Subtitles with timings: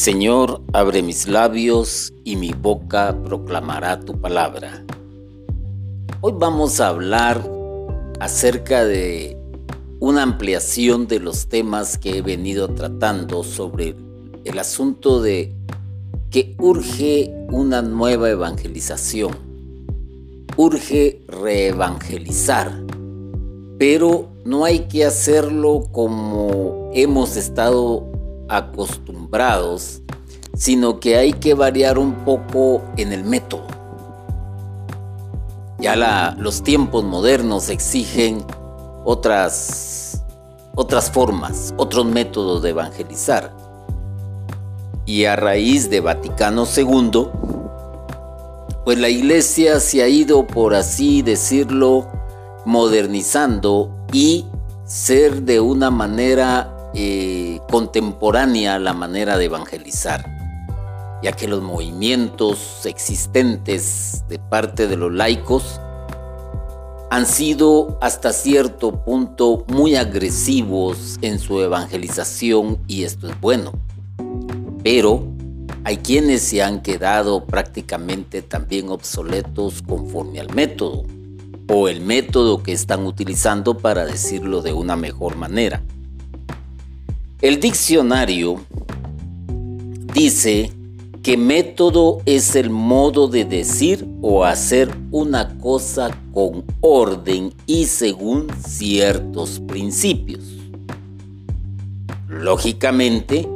[0.00, 4.82] Señor, abre mis labios y mi boca proclamará tu palabra.
[6.22, 7.46] Hoy vamos a hablar
[8.18, 9.36] acerca de
[9.98, 13.94] una ampliación de los temas que he venido tratando sobre
[14.46, 15.54] el asunto de
[16.30, 19.36] que urge una nueva evangelización.
[20.56, 22.72] Urge reevangelizar,
[23.78, 28.10] pero no hay que hacerlo como hemos estado
[28.50, 29.19] acostumbrados,
[30.54, 33.66] sino que hay que variar un poco en el método.
[35.78, 38.44] Ya los tiempos modernos exigen
[39.04, 40.22] otras,
[40.74, 43.56] otras formas, otros métodos de evangelizar.
[45.06, 47.28] Y a raíz de Vaticano II,
[48.84, 52.06] pues la iglesia se ha ido, por así decirlo,
[52.66, 54.44] modernizando y
[54.84, 60.24] ser de una manera eh, contemporánea la manera de evangelizar,
[61.22, 65.80] ya que los movimientos existentes de parte de los laicos
[67.10, 73.72] han sido hasta cierto punto muy agresivos en su evangelización y esto es bueno.
[74.84, 75.24] Pero
[75.84, 81.04] hay quienes se han quedado prácticamente también obsoletos conforme al método
[81.68, 85.82] o el método que están utilizando para decirlo de una mejor manera.
[87.40, 88.60] El diccionario
[90.12, 90.70] dice
[91.22, 98.48] que método es el modo de decir o hacer una cosa con orden y según
[98.68, 100.42] ciertos principios.
[102.28, 103.48] Lógicamente,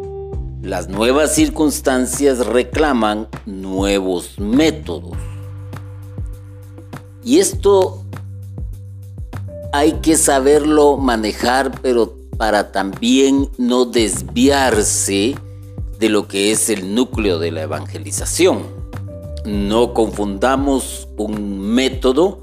[0.62, 5.12] las nuevas circunstancias reclaman nuevos métodos.
[7.22, 8.02] Y esto
[9.74, 15.34] hay que saberlo manejar, pero para también no desviarse
[15.98, 18.62] de lo que es el núcleo de la evangelización.
[19.44, 22.40] No confundamos un método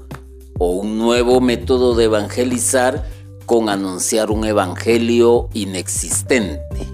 [0.58, 3.08] o un nuevo método de evangelizar
[3.46, 6.86] con anunciar un evangelio inexistente,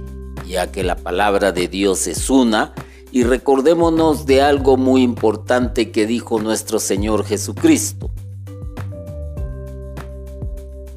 [0.47, 2.73] ya que la palabra de Dios es una
[3.13, 8.11] y recordémonos de algo muy importante que dijo nuestro Señor Jesucristo.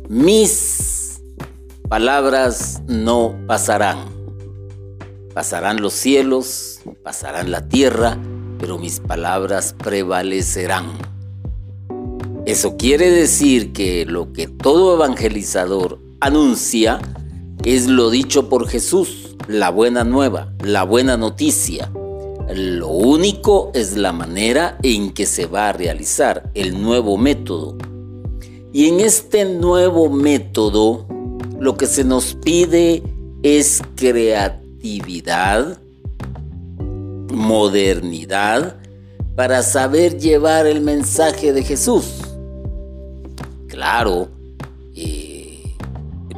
[0.09, 1.00] Mis
[1.91, 3.97] palabras no pasarán.
[5.33, 8.17] Pasarán los cielos, pasarán la tierra,
[8.57, 10.85] pero mis palabras prevalecerán.
[12.45, 17.01] Eso quiere decir que lo que todo evangelizador anuncia
[17.65, 21.91] es lo dicho por Jesús, la buena nueva, la buena noticia.
[22.55, 27.77] Lo único es la manera en que se va a realizar el nuevo método.
[28.71, 31.05] Y en este nuevo método
[31.61, 33.03] lo que se nos pide
[33.43, 35.79] es creatividad,
[37.31, 38.77] modernidad,
[39.35, 42.15] para saber llevar el mensaje de Jesús.
[43.67, 44.29] Claro,
[44.95, 45.61] eh,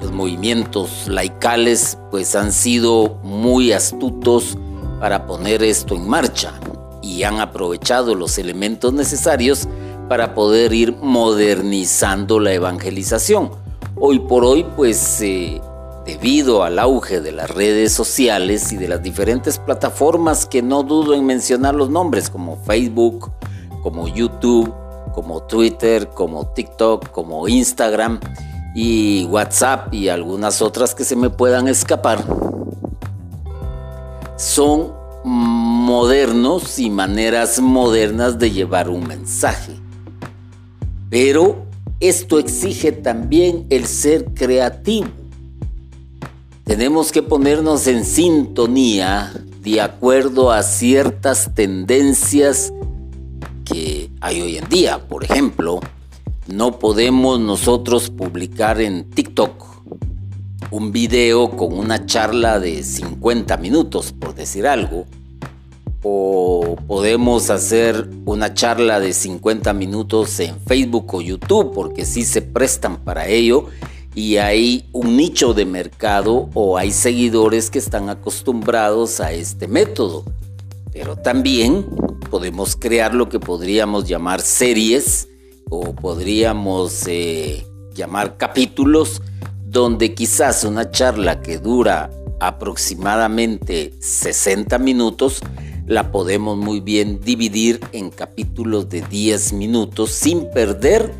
[0.01, 4.57] los movimientos laicales pues han sido muy astutos
[4.99, 6.59] para poner esto en marcha
[7.01, 9.69] y han aprovechado los elementos necesarios
[10.09, 13.62] para poder ir modernizando la evangelización
[14.05, 15.61] Hoy por hoy, pues eh,
[16.05, 21.13] debido al auge de las redes sociales y de las diferentes plataformas que no dudo
[21.13, 23.31] en mencionar los nombres, como Facebook,
[23.81, 24.73] como YouTube,
[25.13, 28.19] como Twitter, como TikTok, como Instagram
[28.75, 32.25] y WhatsApp y algunas otras que se me puedan escapar,
[34.35, 34.91] son
[35.23, 39.79] modernos y maneras modernas de llevar un mensaje.
[41.09, 41.71] Pero
[42.03, 45.07] esto exige también el ser creativo.
[46.65, 52.73] Tenemos que ponernos en sintonía de acuerdo a ciertas tendencias
[53.63, 55.07] que hay hoy en día.
[55.07, 55.79] Por ejemplo,
[56.47, 59.63] no podemos nosotros publicar en TikTok
[60.71, 65.05] un video con una charla de 50 minutos, por decir algo,
[66.03, 72.41] o podemos hacer una charla de 50 minutos en Facebook o YouTube porque sí se
[72.41, 73.67] prestan para ello
[74.13, 80.23] y hay un nicho de mercado o hay seguidores que están acostumbrados a este método.
[80.91, 81.85] Pero también
[82.29, 85.29] podemos crear lo que podríamos llamar series
[85.69, 87.65] o podríamos eh,
[87.95, 89.21] llamar capítulos
[89.65, 95.41] donde quizás una charla que dura aproximadamente 60 minutos
[95.85, 101.13] la podemos muy bien dividir en capítulos de 10 minutos sin perder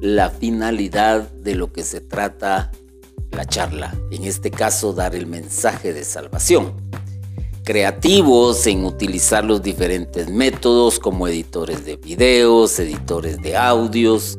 [0.00, 2.70] la finalidad de lo que se trata
[3.32, 6.74] la charla, en este caso dar el mensaje de salvación.
[7.64, 14.38] creativos en utilizar los diferentes métodos como editores de videos, editores de audios,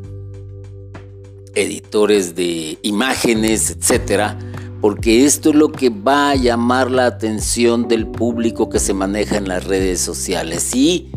[1.56, 4.38] editores de imágenes, etcétera,
[4.86, 9.38] porque esto es lo que va a llamar la atención del público que se maneja
[9.38, 11.10] en las redes sociales y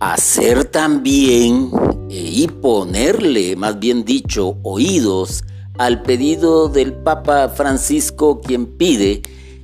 [0.00, 1.70] hacer también
[2.10, 5.44] eh, y ponerle, más bien dicho, oídos
[5.78, 9.22] al pedido del Papa Francisco, quien pide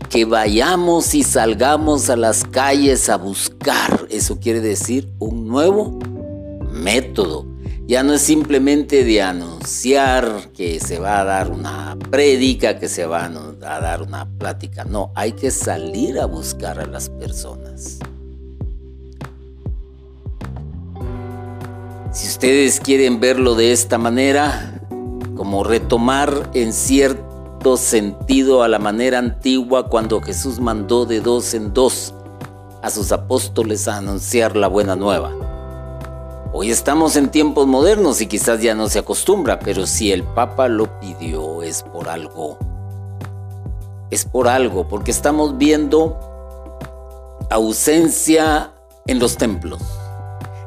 [0.08, 4.06] que vayamos y salgamos a las calles a buscar.
[4.08, 5.98] Eso quiere decir un nuevo
[6.72, 7.51] método.
[7.92, 13.04] Ya no es simplemente de anunciar que se va a dar una prédica, que se
[13.04, 14.84] va a dar una plática.
[14.84, 17.98] No, hay que salir a buscar a las personas.
[22.12, 24.80] Si ustedes quieren verlo de esta manera,
[25.36, 31.74] como retomar en cierto sentido a la manera antigua cuando Jesús mandó de dos en
[31.74, 32.14] dos
[32.80, 35.51] a sus apóstoles a anunciar la buena nueva.
[36.54, 40.68] Hoy estamos en tiempos modernos y quizás ya no se acostumbra, pero si el Papa
[40.68, 42.58] lo pidió es por algo.
[44.10, 46.18] Es por algo, porque estamos viendo
[47.50, 48.72] ausencia
[49.06, 49.80] en los templos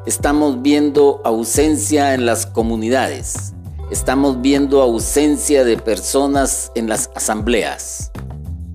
[0.06, 3.54] estamos viendo ausencia en las comunidades,
[3.90, 8.12] estamos viendo ausencia de personas en las asambleas.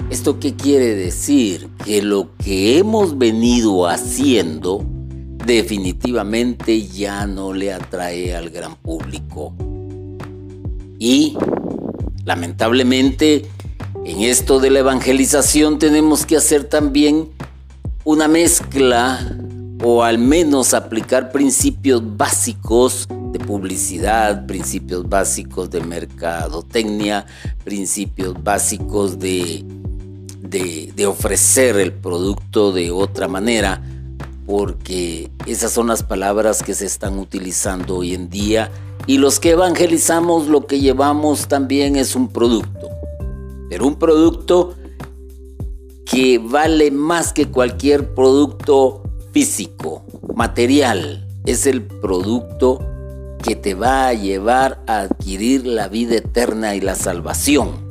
[0.09, 1.69] ¿Esto qué quiere decir?
[1.85, 4.83] Que lo que hemos venido haciendo
[5.45, 9.53] definitivamente ya no le atrae al gran público.
[10.99, 11.35] Y
[12.25, 13.45] lamentablemente
[14.05, 17.29] en esto de la evangelización tenemos que hacer también
[18.03, 19.37] una mezcla
[19.83, 27.25] o al menos aplicar principios básicos de publicidad, principios básicos de mercadotecnia,
[27.63, 29.63] principios básicos de,
[30.41, 33.81] de, ofrecer el producto de otra manera,
[34.51, 38.69] porque esas son las palabras que se están utilizando hoy en día.
[39.07, 42.89] Y los que evangelizamos lo que llevamos también es un producto,
[43.69, 44.75] pero un producto
[46.05, 50.03] que vale más que cualquier producto físico,
[50.35, 52.85] material, es el producto
[53.41, 57.90] que te va a llevar a adquirir la vida eterna y la salvación.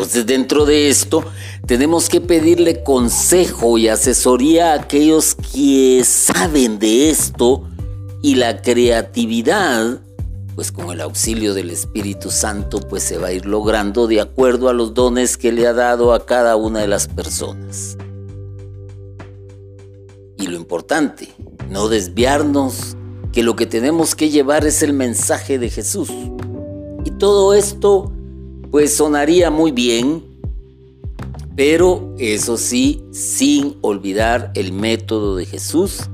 [0.00, 1.22] Entonces dentro de esto
[1.66, 7.68] tenemos que pedirle consejo y asesoría a aquellos que saben de esto
[8.22, 10.00] y la creatividad,
[10.54, 14.70] pues con el auxilio del Espíritu Santo, pues se va a ir logrando de acuerdo
[14.70, 17.98] a los dones que le ha dado a cada una de las personas.
[20.38, 21.28] Y lo importante,
[21.68, 22.96] no desviarnos,
[23.32, 26.08] que lo que tenemos que llevar es el mensaje de Jesús.
[27.04, 28.14] Y todo esto
[28.70, 30.24] pues sonaría muy bien,
[31.56, 36.08] pero eso sí, sin olvidar el método de Jesús,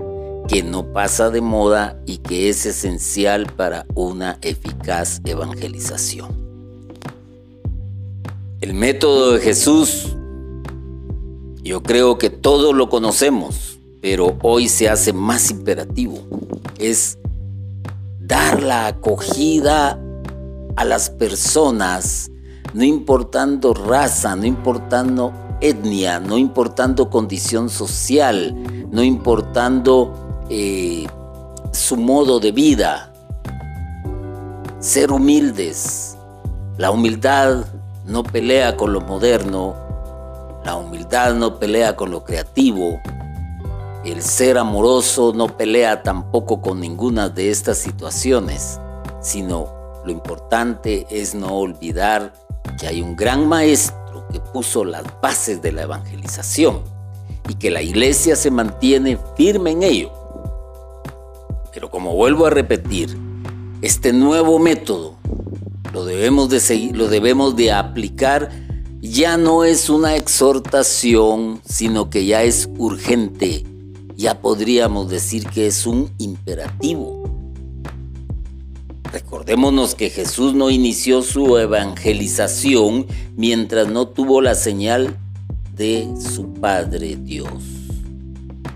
[0.48, 6.28] que no pasa de moda y que es esencial para una eficaz evangelización.
[8.60, 10.16] El método de Jesús,
[11.62, 13.76] yo creo que todos lo conocemos
[14.06, 16.18] pero hoy se hace más imperativo.
[16.78, 17.18] Es
[18.20, 20.00] dar la acogida
[20.76, 22.30] a las personas,
[22.76, 28.54] no importando raza, no importando etnia, no importando condición social,
[28.90, 30.12] no importando
[30.50, 31.06] eh,
[31.72, 33.14] su modo de vida.
[34.78, 36.18] Ser humildes.
[36.76, 37.64] La humildad
[38.04, 39.74] no pelea con lo moderno,
[40.62, 43.00] la humildad no pelea con lo creativo,
[44.04, 48.78] el ser amoroso no pelea tampoco con ninguna de estas situaciones,
[49.22, 49.72] sino
[50.04, 52.45] lo importante es no olvidar
[52.78, 56.82] que hay un gran maestro que puso las bases de la evangelización
[57.48, 60.12] y que la iglesia se mantiene firme en ello.
[61.72, 63.16] Pero como vuelvo a repetir,
[63.82, 65.16] este nuevo método
[65.92, 68.50] lo debemos de seguir, lo debemos de aplicar
[69.00, 73.64] ya no es una exhortación, sino que ya es urgente
[74.16, 77.35] ya podríamos decir que es un imperativo.
[79.16, 85.16] Recordémonos que Jesús no inició su evangelización mientras no tuvo la señal
[85.74, 87.48] de su Padre Dios.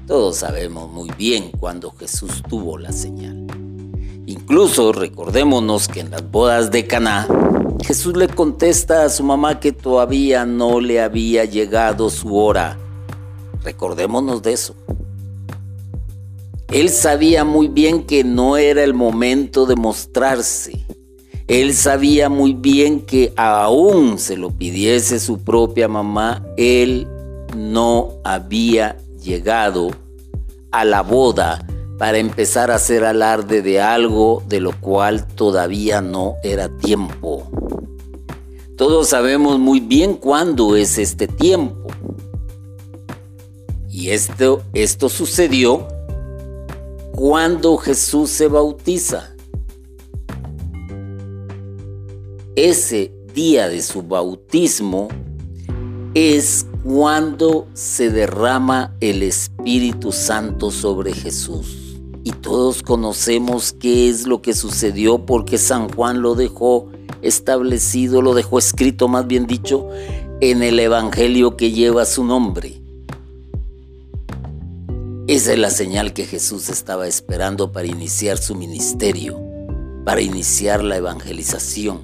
[0.07, 3.47] Todos sabemos muy bien cuando Jesús tuvo la señal.
[4.25, 7.29] Incluso recordémonos que en las bodas de Caná,
[7.85, 12.79] Jesús le contesta a su mamá que todavía no le había llegado su hora.
[13.63, 14.75] Recordémonos de eso.
[16.71, 20.87] Él sabía muy bien que no era el momento de mostrarse.
[21.49, 27.09] Él sabía muy bien que aún se lo pidiese su propia mamá, él
[27.57, 29.91] no había llegado
[30.71, 31.67] a la boda
[31.99, 37.51] para empezar a hacer alarde de algo de lo cual todavía no era tiempo.
[38.77, 41.89] Todos sabemos muy bien cuándo es este tiempo.
[43.91, 45.89] Y esto, esto sucedió
[47.21, 49.37] cuando Jesús se bautiza.
[52.57, 55.09] Ese día de su bautismo
[56.15, 61.99] es cuando se derrama el Espíritu Santo sobre Jesús.
[62.25, 66.89] Y todos conocemos qué es lo que sucedió porque San Juan lo dejó
[67.21, 69.91] establecido, lo dejó escrito más bien dicho,
[70.41, 72.81] en el Evangelio que lleva su nombre.
[75.31, 79.41] Esa es la señal que Jesús estaba esperando para iniciar su ministerio,
[80.05, 82.01] para iniciar la evangelización.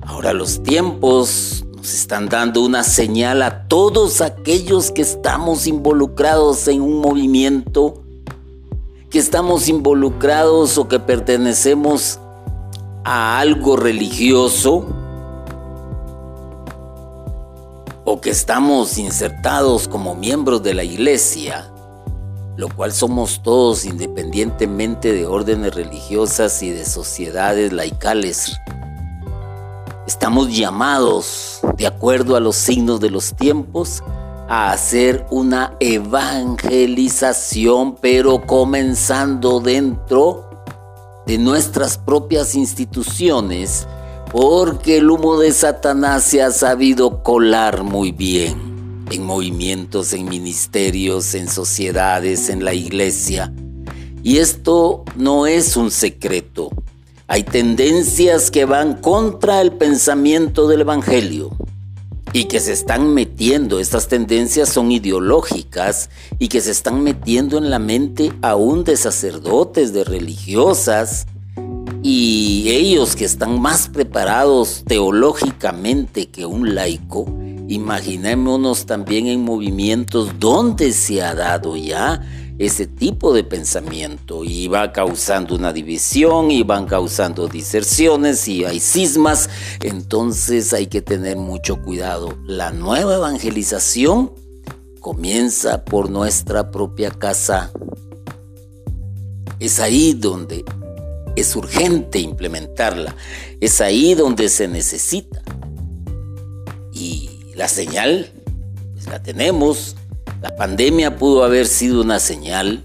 [0.00, 6.80] Ahora los tiempos nos están dando una señal a todos aquellos que estamos involucrados en
[6.80, 8.02] un movimiento,
[9.10, 12.18] que estamos involucrados o que pertenecemos
[13.04, 14.86] a algo religioso,
[18.10, 21.70] o que estamos insertados como miembros de la iglesia,
[22.56, 28.58] lo cual somos todos independientemente de órdenes religiosas y de sociedades laicales
[30.08, 34.02] Estamos llamados, de acuerdo a los signos de los tiempos,
[34.48, 40.48] a hacer una evangelización, pero comenzando dentro
[41.26, 43.86] de nuestras propias instituciones,
[44.30, 51.34] porque el humo de Satanás se ha sabido colar muy bien en movimientos, en ministerios,
[51.34, 53.52] en sociedades, en la iglesia.
[54.22, 56.70] Y esto no es un secreto.
[57.26, 61.50] Hay tendencias que van contra el pensamiento del Evangelio
[62.34, 67.70] y que se están metiendo, estas tendencias son ideológicas y que se están metiendo en
[67.70, 71.26] la mente aún de sacerdotes, de religiosas,
[72.10, 77.26] y ellos que están más preparados teológicamente que un laico,
[77.68, 82.22] imaginémonos también en movimientos donde se ha dado ya
[82.58, 88.80] ese tipo de pensamiento y va causando una división y van causando diserciones y hay
[88.80, 89.50] cismas,
[89.82, 92.38] entonces hay que tener mucho cuidado.
[92.46, 94.32] La nueva evangelización
[95.00, 97.70] comienza por nuestra propia casa.
[99.60, 100.64] Es ahí donde
[101.38, 103.14] es urgente implementarla,
[103.60, 105.42] es ahí donde se necesita.
[106.92, 108.30] Y la señal,
[108.94, 109.96] pues la tenemos,
[110.42, 112.84] la pandemia pudo haber sido una señal.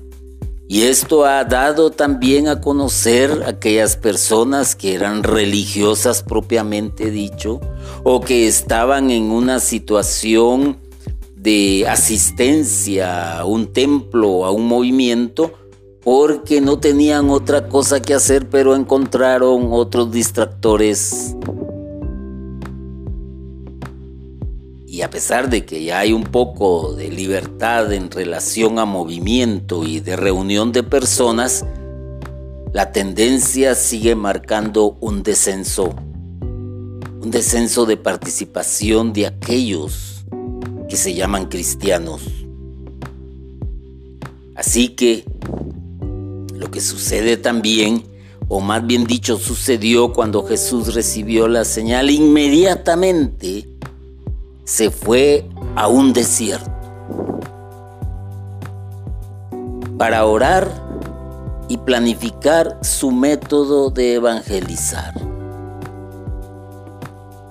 [0.67, 7.60] Y esto ha dado también a conocer a aquellas personas que eran religiosas propiamente dicho
[8.03, 10.79] o que estaban en una situación
[11.36, 15.53] de asistencia a un templo, a un movimiento,
[16.03, 21.36] porque no tenían otra cosa que hacer, pero encontraron otros distractores
[24.93, 29.83] Y a pesar de que ya hay un poco de libertad en relación a movimiento
[29.83, 31.65] y de reunión de personas,
[32.74, 35.95] la tendencia sigue marcando un descenso,
[36.39, 40.25] un descenso de participación de aquellos
[40.88, 42.22] que se llaman cristianos.
[44.53, 45.25] Así que
[46.53, 48.03] lo que sucede también,
[48.48, 53.67] o más bien dicho sucedió cuando Jesús recibió la señal, inmediatamente
[54.63, 55.45] se fue
[55.75, 56.72] a un desierto
[59.98, 60.69] para orar
[61.69, 65.13] y planificar su método de evangelizar.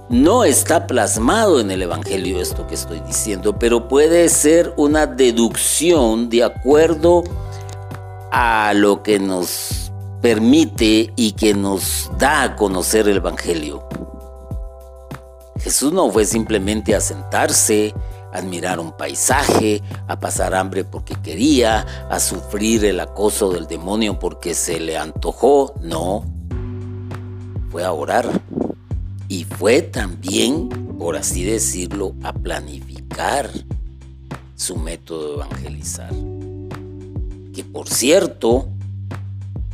[0.08, 6.28] No está plasmado en el Evangelio esto que estoy diciendo, pero puede ser una deducción
[6.28, 7.51] de acuerdo a
[8.74, 13.86] lo que nos permite y que nos da a conocer el Evangelio.
[15.58, 17.94] Jesús no fue simplemente a sentarse,
[18.32, 24.18] a admirar un paisaje, a pasar hambre porque quería, a sufrir el acoso del demonio
[24.18, 26.24] porque se le antojó, no.
[27.70, 28.28] Fue a orar
[29.28, 33.50] y fue también, por así decirlo, a planificar
[34.56, 36.41] su método de evangelizar.
[37.52, 38.68] Que por cierto,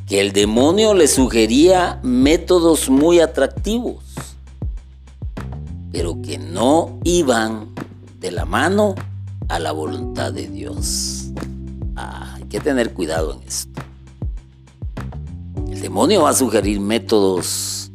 [0.06, 4.04] que el demonio le sugería métodos muy atractivos
[5.92, 7.75] pero que no iban
[8.20, 8.94] de la mano
[9.49, 11.30] a la voluntad de Dios.
[11.97, 13.80] Ah, hay que tener cuidado en esto.
[15.70, 17.90] El demonio va a sugerir métodos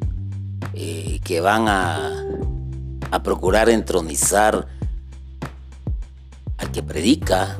[0.74, 2.26] eh, que van a,
[3.12, 4.68] a procurar entronizar
[6.74, 7.60] que predica,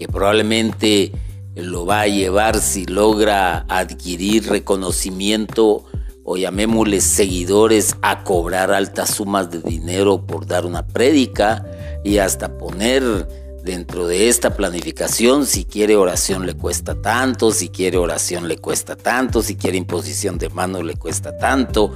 [0.00, 1.12] que probablemente
[1.54, 5.84] lo va a llevar si logra adquirir reconocimiento
[6.24, 11.66] o llamémosle seguidores a cobrar altas sumas de dinero por dar una prédica
[12.02, 13.28] y hasta poner
[13.62, 18.96] dentro de esta planificación si quiere oración le cuesta tanto, si quiere oración le cuesta
[18.96, 21.92] tanto, si quiere imposición de mano le cuesta tanto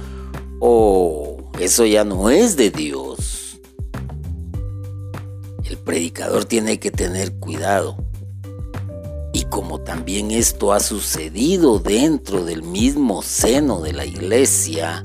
[0.59, 3.34] o eso ya no es de Dios.
[5.85, 7.97] Predicador tiene que tener cuidado
[9.35, 15.03] y como también esto ha sucedido dentro del mismo seno de la iglesia,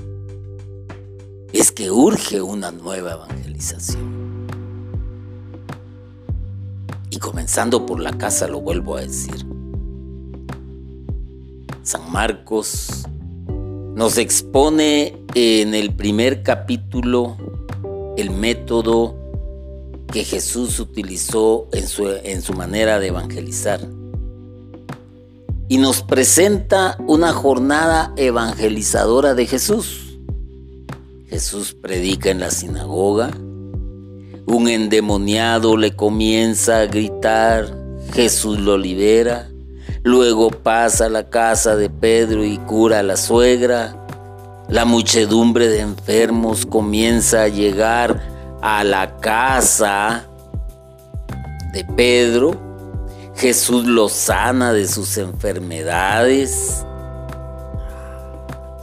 [1.53, 4.47] es que urge una nueva evangelización.
[7.11, 9.45] Y comenzando por la casa, lo vuelvo a decir.
[11.83, 13.09] San Marcos
[13.97, 17.37] nos expone en el primer capítulo
[18.17, 19.20] el método
[20.11, 21.87] que Jesús utilizó en
[22.43, 23.81] su, manera de evangelizar
[25.69, 30.19] y nos presenta una jornada evangelizadora de Jesús.
[31.29, 33.31] Jesús predica en la sinagoga,
[34.47, 37.73] un endemoniado le comienza a gritar,
[38.13, 39.49] Jesús lo libera,
[40.03, 43.97] luego pasa a la casa de Pedro y cura a la suegra,
[44.69, 50.27] la muchedumbre de enfermos comienza a llegar a la casa
[51.73, 52.71] de Pedro
[53.41, 56.85] Jesús lo sana de sus enfermedades.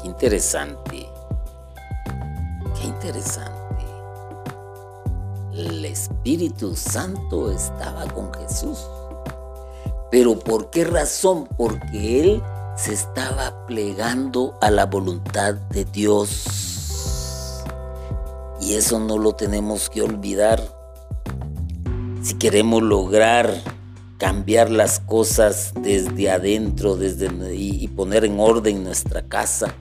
[0.02, 1.08] Qué interesante.
[2.76, 3.86] Qué interesante.
[5.54, 8.80] El Espíritu Santo estaba con Jesús.
[10.10, 11.48] Pero ¿por qué razón?
[11.56, 12.44] Porque Él
[12.76, 16.77] se estaba plegando a la voluntad de Dios.
[18.62, 20.62] Y eso no lo tenemos que olvidar.
[22.22, 23.62] Si queremos lograr
[24.18, 29.76] cambiar las cosas desde adentro desde, y, poner en orden nuestra casa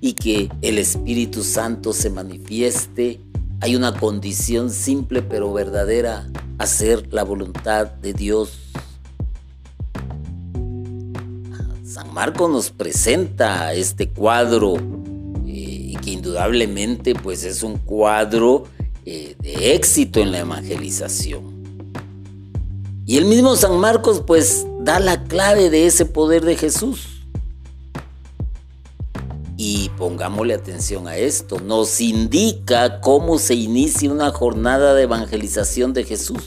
[0.00, 3.20] y que el Espíritu Santo se manifieste,
[3.60, 6.28] hay una condición simple pero verdadera,
[6.58, 8.60] hacer la voluntad de Dios.
[11.82, 14.74] San Marcos nos presenta este cuadro
[15.86, 18.64] eh, que indudablemente pues es un cuadro
[19.04, 21.54] eh, de éxito en la evangelización.
[23.06, 27.22] Y el mismo San Marcos pues da la clave de ese poder de Jesús.
[29.56, 36.04] Y pongámosle atención a esto, nos indica cómo se inicia una jornada de evangelización de
[36.04, 36.42] Jesús.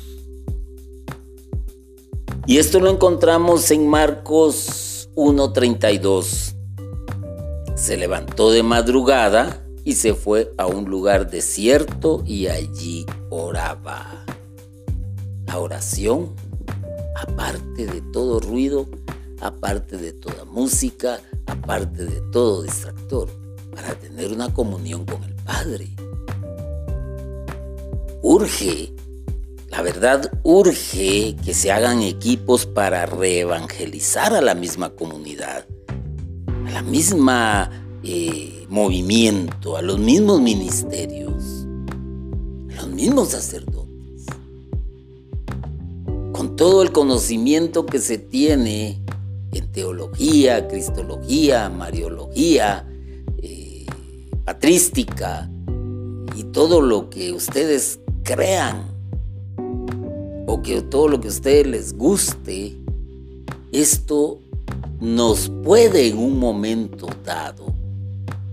[2.45, 6.58] Y esto lo encontramos en Marcos 1.32.
[7.79, 14.25] Se levantó de madrugada y se fue a un lugar desierto y allí oraba.
[15.47, 16.35] La oración
[17.15, 18.87] aparte de todo ruido,
[19.41, 23.29] aparte de toda música, aparte de todo distractor,
[23.73, 25.87] para tener una comunión con el Padre.
[28.21, 28.93] Urge,
[29.69, 35.65] la verdad urge que se hagan equipos para reevangelizar a la misma comunidad,
[36.69, 37.69] a la misma
[38.03, 41.65] eh, movimiento, a los mismos ministerios,
[42.77, 43.89] a los mismos sacerdotes
[46.59, 49.01] todo el conocimiento que se tiene
[49.53, 52.85] en teología, cristología, mariología,
[53.41, 53.85] eh,
[54.43, 55.49] patrística
[56.35, 58.93] y todo lo que ustedes crean
[60.47, 62.75] o que todo lo que a ustedes les guste,
[63.71, 64.41] esto
[64.99, 67.73] nos puede en un momento dado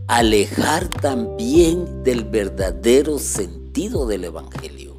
[0.06, 4.96] alejar también del verdadero sentido del Evangelio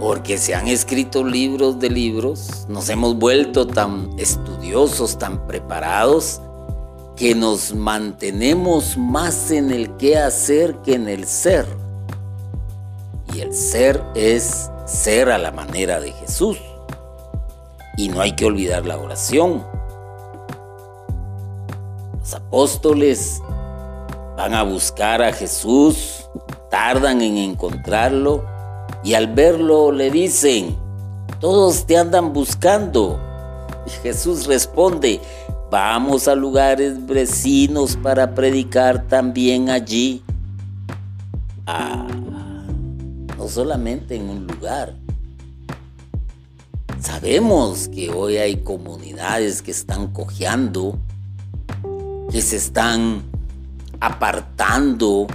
[0.00, 6.40] porque se han escrito libros de libros, nos hemos vuelto tan estudiosos, tan preparados,
[7.16, 11.66] que nos mantenemos más en el qué hacer que en el ser.
[13.34, 16.56] Y el ser es ser a la manera de Jesús.
[18.00, 19.62] Y no hay que olvidar la oración.
[22.18, 23.42] Los apóstoles
[24.38, 26.24] van a buscar a Jesús,
[26.70, 28.46] tardan en encontrarlo
[29.04, 30.78] y al verlo le dicen,
[31.40, 33.20] todos te andan buscando.
[33.86, 35.20] Y Jesús responde,
[35.70, 40.24] vamos a lugares vecinos para predicar también allí.
[41.66, 42.06] Ah,
[43.36, 44.99] no solamente en un lugar.
[47.00, 50.98] Sabemos que hoy hay comunidades que están cojeando,
[52.30, 53.22] que se están
[54.00, 55.26] apartando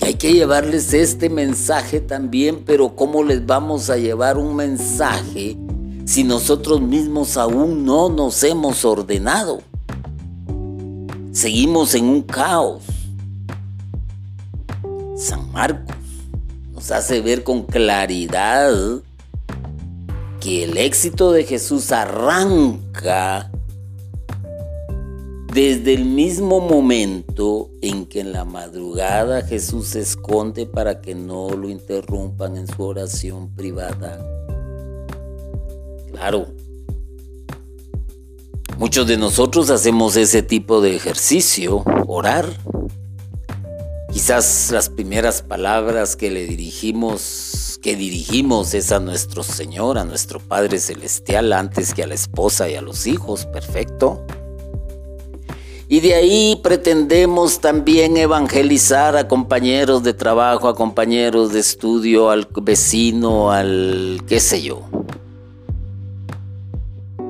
[0.00, 5.58] Y hay que llevarles este mensaje también, pero ¿cómo les vamos a llevar un mensaje
[6.06, 9.60] si nosotros mismos aún no nos hemos ordenado?
[11.32, 12.84] Seguimos en un caos.
[15.14, 15.94] San Marcos
[16.72, 18.72] nos hace ver con claridad
[20.40, 23.50] que el éxito de Jesús arranca
[25.52, 31.50] desde el mismo momento en que en la madrugada Jesús se esconde para que no
[31.50, 34.24] lo interrumpan en su oración privada.
[36.12, 36.46] Claro,
[38.78, 42.46] muchos de nosotros hacemos ese tipo de ejercicio, orar.
[44.12, 50.40] Quizás las primeras palabras que le dirigimos, que dirigimos es a nuestro Señor, a nuestro
[50.40, 54.26] Padre Celestial, antes que a la esposa y a los hijos, perfecto.
[55.88, 62.48] Y de ahí pretendemos también evangelizar a compañeros de trabajo, a compañeros de estudio, al
[62.62, 64.82] vecino, al qué sé yo.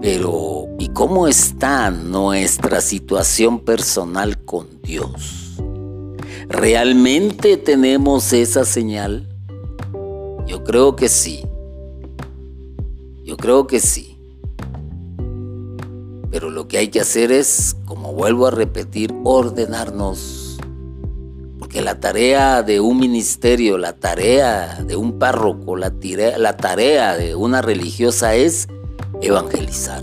[0.00, 5.49] Pero, ¿y cómo está nuestra situación personal con Dios?
[6.50, 9.28] ¿Realmente tenemos esa señal?
[10.48, 11.46] Yo creo que sí.
[13.24, 14.18] Yo creo que sí.
[16.32, 20.58] Pero lo que hay que hacer es, como vuelvo a repetir, ordenarnos.
[21.60, 25.92] Porque la tarea de un ministerio, la tarea de un párroco, la,
[26.36, 28.66] la tarea de una religiosa es
[29.22, 30.02] evangelizar.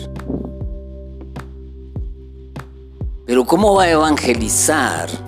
[3.26, 5.27] Pero ¿cómo va a evangelizar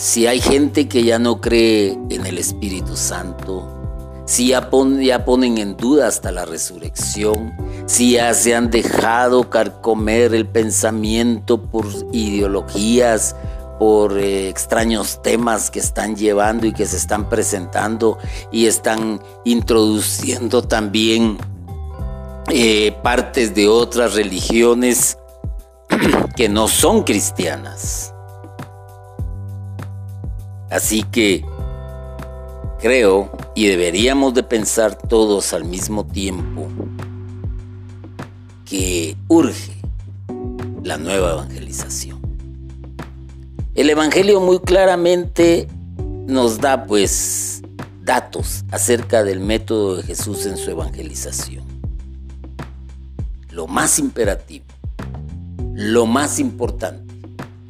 [0.00, 3.68] si hay gente que ya no cree en el Espíritu Santo?
[4.24, 7.52] Si ya, ya ponen en duda hasta la resurrección,
[7.84, 13.36] si ya se han dejado carcomer el pensamiento por ideologías,
[13.78, 18.16] por eh, extraños temas que están llevando y que se están presentando
[18.50, 21.36] y están introduciendo también
[22.48, 25.18] eh, partes de otras religiones
[26.36, 28.09] que no son cristianas.
[30.70, 31.44] Así que
[32.80, 36.68] creo y deberíamos de pensar todos al mismo tiempo
[38.64, 39.76] que urge
[40.84, 42.20] la nueva evangelización.
[43.74, 45.66] El Evangelio muy claramente
[46.26, 47.62] nos da pues
[48.02, 51.64] datos acerca del método de Jesús en su evangelización.
[53.50, 54.64] Lo más imperativo,
[55.74, 57.14] lo más importante,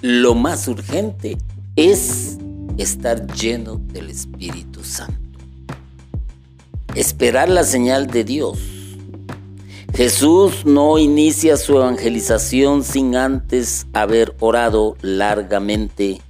[0.03, 1.39] lo más urgente
[1.77, 2.40] es
[2.83, 5.39] estar lleno del Espíritu Santo.
[6.95, 8.59] Esperar la señal de Dios
[9.95, 16.23] Jesús no inicia su evangelización sin antes haber orado largamente.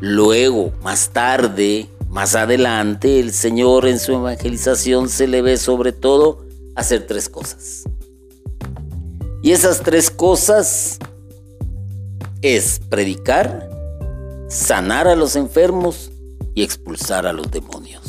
[0.00, 6.44] Luego, más tarde, más adelante, el Señor en su evangelización se le ve sobre todo
[6.74, 7.84] hacer tres cosas.
[9.42, 10.98] Y esas tres cosas
[12.42, 13.70] es predicar,
[14.52, 16.10] sanar a los enfermos
[16.54, 18.02] y expulsar a los demonios.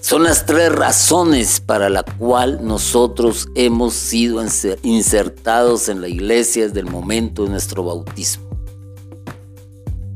[0.00, 4.40] Son las tres razones para la cual nosotros hemos sido
[4.82, 8.48] insertados en la iglesia desde el momento de nuestro bautismo.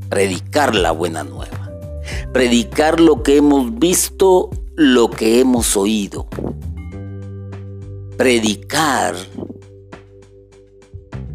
[0.09, 1.69] Predicar la buena nueva.
[2.31, 6.27] Predicar lo que hemos visto, lo que hemos oído.
[8.17, 9.15] Predicar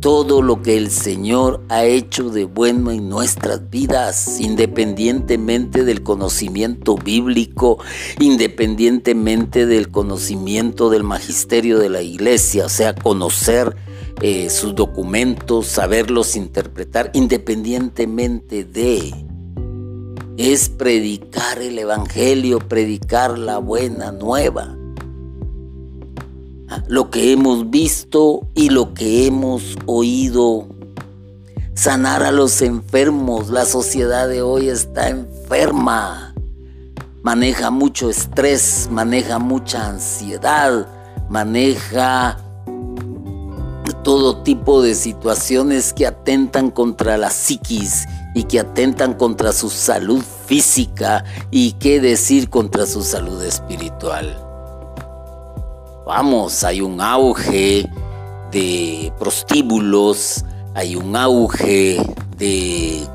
[0.01, 6.97] todo lo que el Señor ha hecho de bueno en nuestras vidas, independientemente del conocimiento
[6.97, 7.79] bíblico,
[8.21, 13.77] independientemente del conocimiento del magisterio de la iglesia, o sea, conocer
[14.21, 19.13] eh, sus documentos, saberlos interpretar, independientemente de...
[20.37, 24.78] Es predicar el Evangelio, predicar la buena nueva
[26.87, 30.67] lo que hemos visto y lo que hemos oído.
[31.75, 33.51] Sanar a los enfermos.
[33.51, 36.35] La sociedad de hoy está enferma.
[37.23, 40.87] Maneja mucho estrés, maneja mucha ansiedad,
[41.29, 42.39] maneja
[44.05, 50.23] todo tipo de situaciones que atentan contra la psiquis y que atentan contra su salud
[50.47, 54.48] física y qué decir contra su salud espiritual
[56.09, 57.87] vamos, hay un auge
[58.51, 60.42] de prostíbulos,
[60.75, 61.99] hay un auge
[62.38, 63.07] de,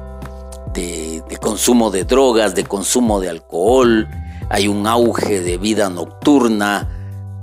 [0.75, 4.08] de, consumo de drogas, de consumo de alcohol,
[4.47, 6.88] hay un auge de vida nocturna,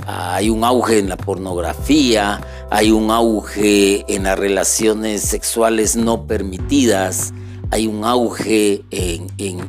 [0.07, 7.35] hay un auge en la pornografía, hay un auge en las relaciones sexuales no permitidas,
[7.73, 9.27] hay un auge en,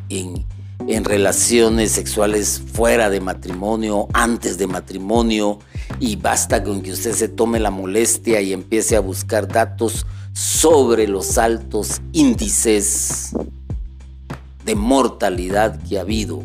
[0.10, 0.46] en
[1.04, 5.60] relaciones sexuales fuera de matrimonio, antes de matrimonio,
[6.00, 11.08] y basta con que usted se tome la molestia y empiece a buscar datos sobre
[11.08, 13.32] los altos índices
[14.66, 16.42] de mortalidad que ha habido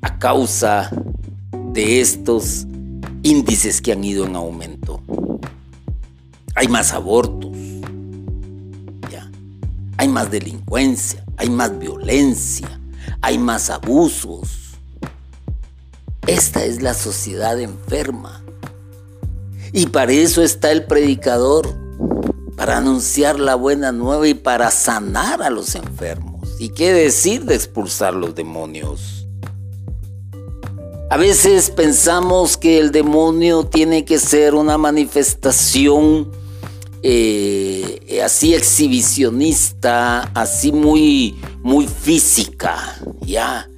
[0.00, 0.90] a causa
[1.72, 2.66] de estos
[3.22, 5.02] índices que han ido en aumento.
[6.54, 7.50] Hay más abortos,
[9.96, 12.80] hay más delincuencia, hay más violencia,
[13.20, 14.78] hay más abusos.
[16.26, 18.42] Esta es la sociedad enferma.
[19.72, 21.74] Y para eso está el predicador,
[22.56, 26.48] para anunciar la buena nueva y para sanar a los enfermos.
[26.60, 29.26] ¿Y qué decir de expulsar los demonios?
[31.10, 36.30] A veces pensamos que el demonio tiene que ser una manifestación
[37.06, 43.68] eh, así exhibicionista, así muy, muy física, ¿ya?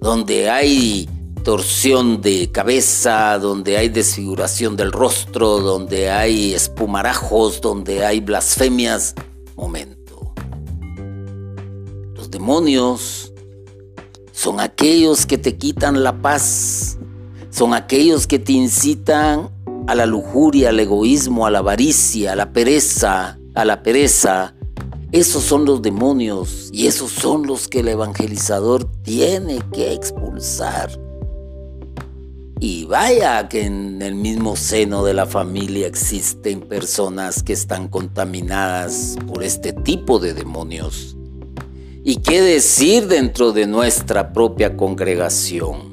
[0.00, 1.08] Donde hay
[1.42, 9.16] torsión de cabeza, donde hay desfiguración del rostro, donde hay espumarajos, donde hay blasfemias.
[9.56, 10.32] Momento.
[12.14, 13.32] Los demonios
[14.30, 16.96] son aquellos que te quitan la paz,
[17.50, 19.50] son aquellos que te incitan
[19.88, 24.54] a la lujuria, al egoísmo, a la avaricia, a la pereza, a la pereza.
[25.12, 30.90] Esos son los demonios y esos son los que el evangelizador tiene que expulsar.
[32.60, 39.16] Y vaya que en el mismo seno de la familia existen personas que están contaminadas
[39.26, 41.16] por este tipo de demonios.
[42.04, 45.87] ¿Y qué decir dentro de nuestra propia congregación?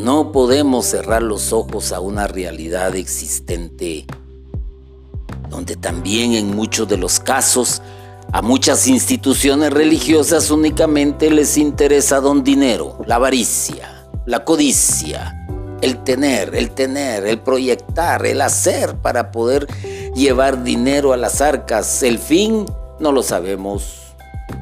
[0.00, 4.06] No podemos cerrar los ojos a una realidad existente,
[5.50, 7.82] donde también en muchos de los casos
[8.32, 15.46] a muchas instituciones religiosas únicamente les interesa don dinero, la avaricia, la codicia,
[15.82, 19.66] el tener, el tener, el proyectar, el hacer para poder
[20.14, 22.02] llevar dinero a las arcas.
[22.02, 22.64] El fin
[23.00, 24.14] no lo sabemos,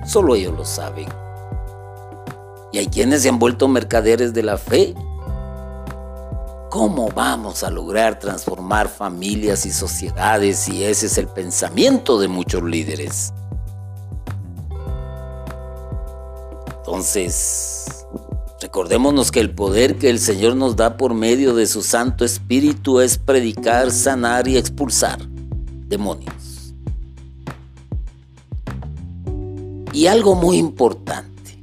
[0.05, 1.07] solo ellos lo saben.
[2.73, 4.97] Y hay quienes se han vuelto mercaderes de la fe
[6.71, 12.63] ¿Cómo vamos a lograr transformar familias y sociedades si ese es el pensamiento de muchos
[12.63, 13.33] líderes?
[16.77, 17.87] Entonces,
[18.61, 23.01] recordémonos que el poder que el Señor nos da por medio de su Santo Espíritu
[23.01, 25.27] es predicar, sanar y expulsar
[25.87, 26.75] demonios.
[29.95, 31.63] Y algo muy importante,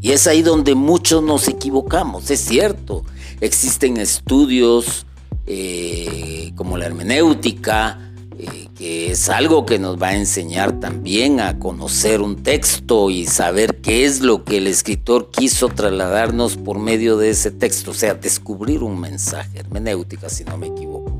[0.00, 3.04] y es ahí donde muchos nos equivocamos, es cierto,
[3.40, 5.06] Existen estudios
[5.46, 11.58] eh, como la hermenéutica, eh, que es algo que nos va a enseñar también a
[11.58, 17.16] conocer un texto y saber qué es lo que el escritor quiso trasladarnos por medio
[17.16, 21.16] de ese texto, o sea, descubrir un mensaje, hermenéutica si no me equivoco.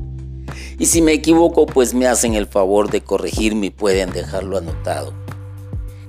[0.77, 5.13] Y si me equivoco, pues me hacen el favor de corregirme y pueden dejarlo anotado.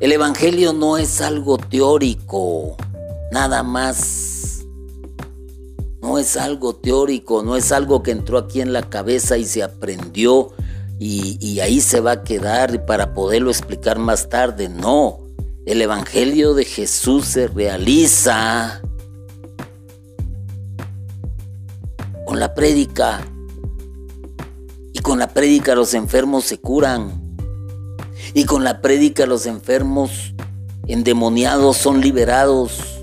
[0.01, 2.77] El Evangelio no es algo teórico,
[3.33, 4.40] nada más
[6.11, 9.63] no es algo teórico, no es algo que entró aquí en la cabeza y se
[9.63, 10.53] aprendió
[10.99, 14.69] y, ahí se va a quedar para poderlo explicar más tarde.
[14.69, 15.21] No,
[15.67, 18.83] el Evangelio de Jesús se realiza
[22.27, 23.21] con la prédica.
[24.93, 27.37] Y con la prédica los enfermos se curan.
[28.35, 30.35] Y con la prédica los enfermos
[30.89, 33.00] endemoniados son liberados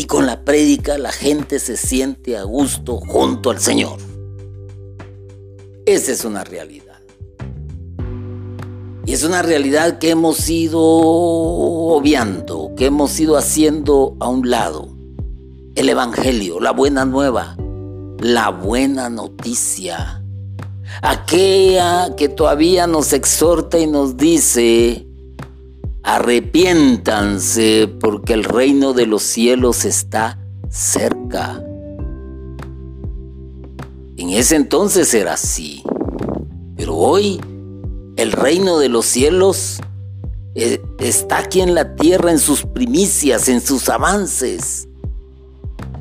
[0.00, 3.98] y con la prédica la gente se siente a gusto junto al Señor.
[5.84, 7.00] Esa es una realidad.
[9.04, 14.88] Y es una realidad que hemos ido obviando, que hemos ido haciendo a un lado.
[15.74, 17.58] El Evangelio, la buena nueva,
[18.20, 20.24] la buena noticia.
[21.02, 25.06] Aquella que todavía nos exhorta y nos dice,
[26.12, 31.62] Arrepiéntanse porque el reino de los cielos está cerca.
[34.16, 35.84] En ese entonces era así,
[36.76, 37.40] pero hoy
[38.16, 39.78] el reino de los cielos
[40.56, 44.88] eh, está aquí en la tierra en sus primicias, en sus avances.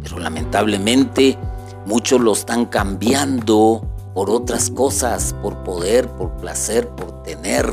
[0.01, 1.37] Pero lamentablemente
[1.85, 7.67] muchos lo están cambiando por otras cosas, por poder, por placer, por tener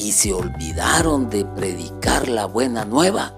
[0.00, 3.34] y se olvidaron de predicar la buena nueva,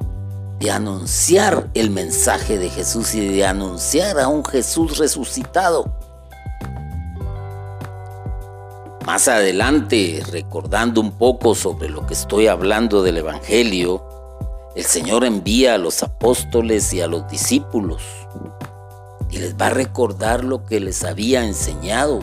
[0.60, 5.92] de anunciar el mensaje de Jesús y de anunciar a un Jesús resucitado.
[9.04, 14.04] Más adelante, recordando un poco sobre lo que estoy hablando del Evangelio,
[14.76, 18.02] el Señor envía a los apóstoles y a los discípulos
[19.30, 22.20] y les va a recordar lo que les había enseñado.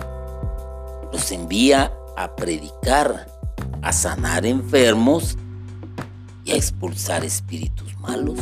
[1.12, 3.28] Los envía a predicar,
[3.82, 5.38] a sanar enfermos
[6.46, 8.40] y a expulsar espíritus malos.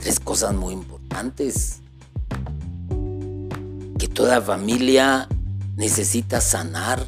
[0.00, 1.80] Tres cosas muy importantes
[3.98, 5.28] que toda familia
[5.76, 7.06] necesita sanar.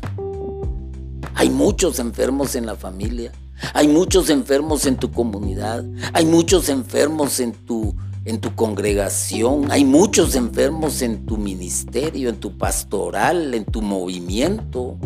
[1.34, 3.32] Hay muchos enfermos en la familia,
[3.72, 7.94] hay muchos enfermos en tu comunidad, hay muchos enfermos en tu
[8.26, 14.96] en tu congregación, hay muchos enfermos en tu ministerio, en tu pastoral, en tu movimiento.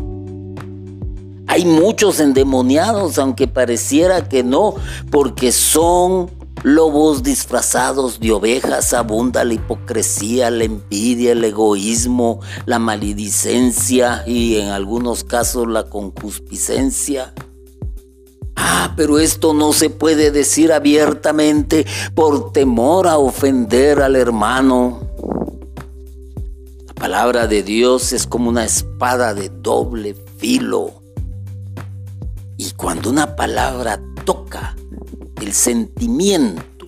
[1.50, 4.74] Hay muchos endemoniados, aunque pareciera que no,
[5.11, 6.30] porque son
[6.62, 8.92] lobos disfrazados de ovejas.
[8.92, 17.32] Abunda la hipocresía, la envidia, el egoísmo, la maledicencia y en algunos casos la concupiscencia.
[18.54, 25.00] Ah, pero esto no se puede decir abiertamente por temor a ofender al hermano.
[26.87, 30.97] La palabra de Dios es como una espada de doble filo.
[32.78, 34.76] Cuando una palabra toca
[35.42, 36.86] el sentimiento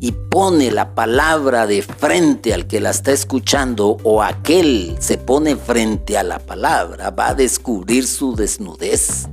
[0.00, 5.54] y pone la palabra de frente al que la está escuchando o aquel se pone
[5.54, 9.28] frente a la palabra, va a descubrir su desnudez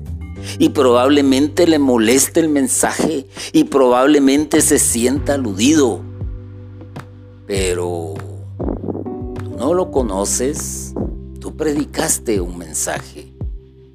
[0.60, 6.00] y probablemente le moleste el mensaje y probablemente se sienta aludido.
[7.48, 8.14] Pero
[9.44, 10.94] tú no lo conoces,
[11.40, 13.34] tú predicaste un mensaje,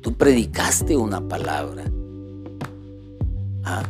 [0.03, 1.85] tú predicaste una palabra.
[3.65, 3.85] Ah.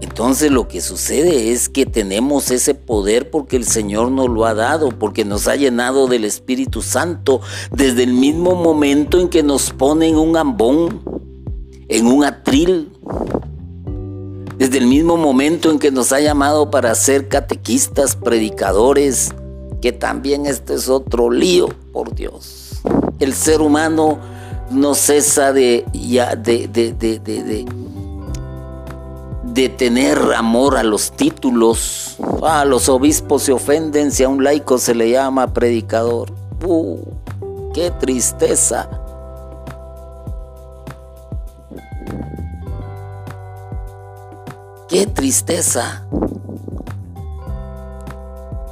[0.00, 4.54] Entonces lo que sucede es que tenemos ese poder porque el Señor nos lo ha
[4.54, 7.40] dado, porque nos ha llenado del Espíritu Santo
[7.72, 11.02] desde el mismo momento en que nos pone en un ambón,
[11.88, 12.92] en un atril,
[14.58, 19.32] desde el mismo momento en que nos ha llamado para ser catequistas, predicadores,
[19.80, 22.67] que también este es otro lío, por Dios.
[23.18, 24.18] El ser humano
[24.70, 27.64] no cesa de, de, de,
[29.44, 32.16] de, tener amor a los títulos.
[32.42, 36.32] A los obispos se ofenden si a un laico se le llama predicador.
[36.64, 36.98] Uh,
[37.74, 38.88] ¡Qué tristeza!
[44.88, 46.06] ¡Qué tristeza!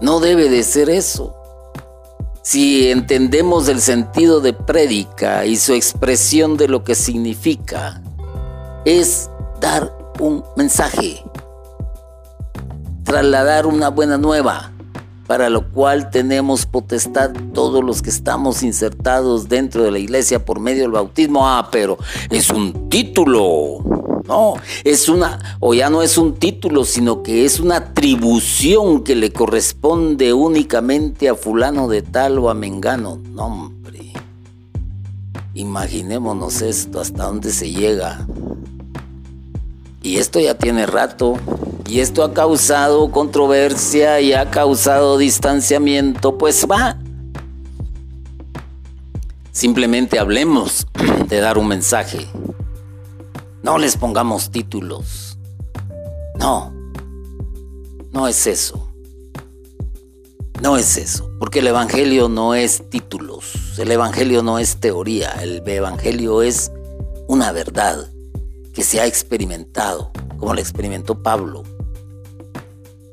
[0.01, 1.35] No debe de ser eso.
[2.47, 8.01] Si entendemos el sentido de prédica y su expresión de lo que significa,
[8.85, 9.29] es
[9.61, 11.25] dar un mensaje,
[13.03, 14.71] trasladar una buena nueva,
[15.27, 20.61] para lo cual tenemos potestad todos los que estamos insertados dentro de la iglesia por
[20.61, 21.49] medio del bautismo.
[21.49, 21.99] Ah, pero
[22.31, 24.06] es un título.
[24.27, 29.15] No, es una, o ya no es un título, sino que es una atribución que
[29.15, 33.21] le corresponde únicamente a fulano de tal o a mengano.
[33.31, 34.13] No, hombre.
[35.55, 38.27] Imaginémonos esto, hasta dónde se llega.
[40.03, 41.35] Y esto ya tiene rato.
[41.89, 46.37] Y esto ha causado controversia y ha causado distanciamiento.
[46.37, 46.99] Pues va.
[49.53, 50.87] Simplemente hablemos
[51.29, 52.27] de dar un mensaje.
[53.67, 55.39] No les pongamos títulos.
[56.39, 56.73] No.
[58.13, 58.93] No es eso.
[60.63, 61.29] No es eso.
[61.41, 63.77] Porque el Evangelio no es títulos.
[63.77, 65.33] El Evangelio no es teoría.
[65.43, 66.71] El Evangelio es
[67.27, 68.09] una verdad
[68.73, 71.65] que se ha experimentado, como lo experimentó Pablo,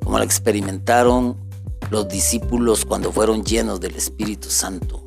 [0.03, 1.35] como lo experimentaron
[1.89, 5.01] los discípulos cuando fueron llenos del Espíritu Santo,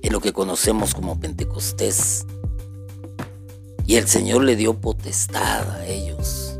[0.00, 2.24] en lo que conocemos como Pentecostés.
[3.90, 6.56] Y el Señor le dio potestad a ellos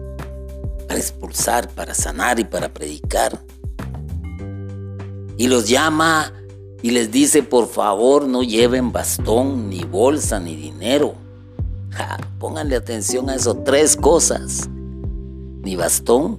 [0.88, 3.40] para expulsar, para sanar y para predicar.
[5.36, 6.32] Y los llama
[6.82, 11.14] y les dice, por favor, no lleven bastón, ni bolsa, ni dinero
[12.38, 13.56] pónganle atención a eso.
[13.58, 14.68] Tres cosas.
[15.62, 16.36] Ni bastón,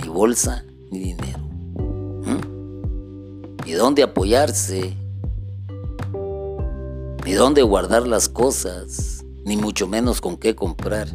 [0.00, 1.38] ni bolsa, ni dinero.
[2.24, 3.64] ¿Mm?
[3.64, 4.96] Ni dónde apoyarse.
[7.24, 9.19] Ni dónde guardar las cosas.
[9.44, 11.08] Ni mucho menos con qué comprar.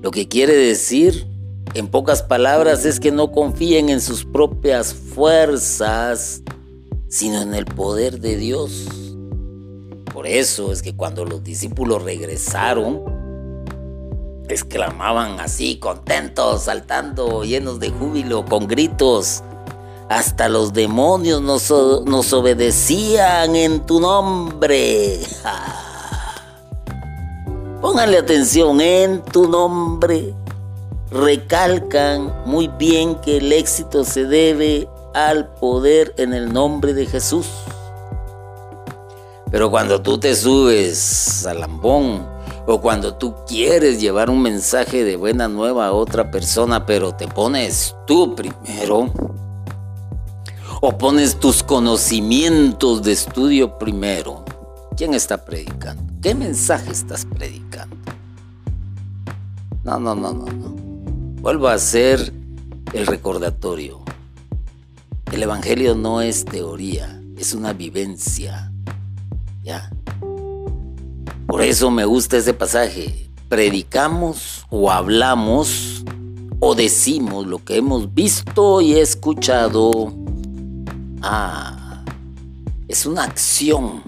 [0.00, 1.26] Lo que quiere decir,
[1.74, 6.42] en pocas palabras, es que no confíen en sus propias fuerzas,
[7.08, 8.86] sino en el poder de Dios.
[10.12, 13.02] Por eso es que cuando los discípulos regresaron,
[14.48, 19.42] exclamaban así, contentos, saltando, llenos de júbilo, con gritos.
[20.08, 21.70] hasta los demonios nos,
[22.06, 25.20] nos obedecían en tu nombre.
[27.80, 30.34] Pónganle atención, en tu nombre.
[31.12, 37.46] Recalcan muy bien que el éxito se debe al poder en el nombre de Jesús.
[39.50, 41.64] Pero cuando tú te subes al
[42.66, 47.28] o cuando tú quieres llevar un mensaje de buena nueva a otra persona, pero te
[47.28, 49.12] pones tú primero,
[50.80, 54.44] o pones tus conocimientos de estudio primero,
[54.96, 56.07] ¿quién está predicando?
[56.20, 57.96] ¿Qué mensaje estás predicando?
[59.84, 60.74] No, no, no, no, no.
[61.40, 62.32] Vuelvo a hacer
[62.92, 64.00] el recordatorio.
[65.30, 68.72] El Evangelio no es teoría, es una vivencia.
[69.62, 69.92] ¿Ya?
[71.46, 73.30] Por eso me gusta ese pasaje.
[73.48, 76.04] Predicamos o hablamos
[76.58, 80.12] o decimos lo que hemos visto y escuchado.
[81.22, 82.02] Ah,
[82.88, 84.02] es una acción.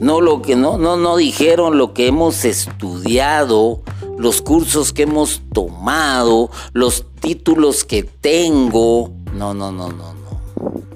[0.00, 3.82] No lo que no, no, no dijeron lo que hemos estudiado,
[4.16, 9.10] los cursos que hemos tomado, los títulos que tengo.
[9.34, 10.40] No, no, no, no, no.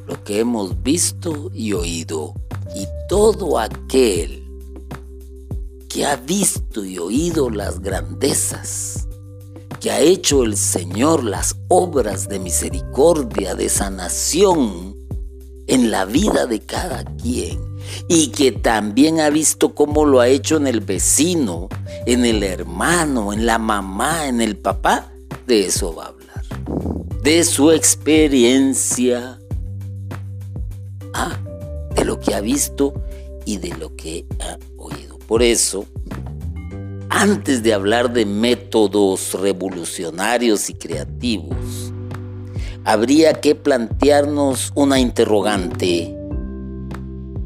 [0.07, 2.34] Lo que hemos visto y oído.
[2.76, 4.44] Y todo aquel
[5.88, 9.09] que ha visto y oído las grandezas
[9.80, 14.94] que ha hecho el Señor, las obras de misericordia, de sanación
[15.66, 17.72] en la vida de cada quien
[18.09, 21.68] y que también ha visto cómo lo ha hecho en el vecino,
[22.07, 25.12] en el hermano, en la mamá, en el papá,
[25.47, 26.22] de eso va a hablar
[27.22, 29.38] de su experiencia,
[31.14, 31.38] ah,
[31.95, 32.93] de lo que ha visto
[33.45, 35.18] y de lo que ha oído.
[35.28, 35.86] Por eso,
[37.09, 41.93] antes de hablar de métodos revolucionarios y creativos,
[42.84, 46.18] habría que plantearnos una interrogante.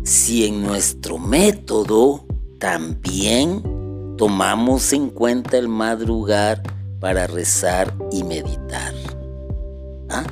[0.07, 2.25] Si en nuestro método
[2.61, 3.61] también
[4.17, 6.63] tomamos en cuenta el madrugar
[7.01, 8.95] para rezar y meditar.
[10.09, 10.23] ¿Ah?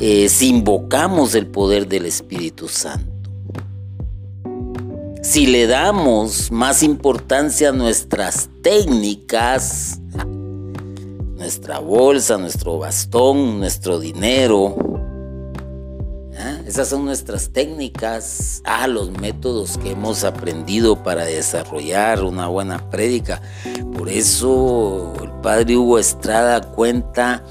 [0.00, 3.28] Eh, si invocamos el poder del Espíritu Santo,
[5.22, 10.00] si le damos más importancia a nuestras técnicas,
[11.36, 14.74] nuestra bolsa, nuestro bastón, nuestro dinero,
[16.38, 16.58] ¿ah?
[16.66, 23.40] esas son nuestras técnicas, ah, los métodos que hemos aprendido para desarrollar una buena prédica.
[23.96, 27.42] Por eso el padre Hugo Estrada cuenta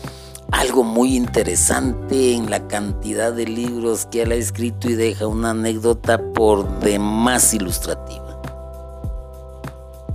[0.52, 5.52] algo muy interesante en la cantidad de libros que él ha escrito y deja una
[5.52, 8.42] anécdota por demás ilustrativa.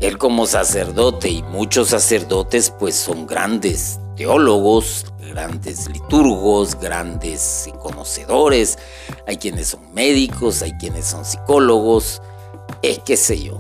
[0.01, 8.79] Él como sacerdote y muchos sacerdotes pues son grandes teólogos, grandes liturgos, grandes conocedores,
[9.27, 12.21] hay quienes son médicos, hay quienes son psicólogos,
[12.83, 13.59] es qué sé yo.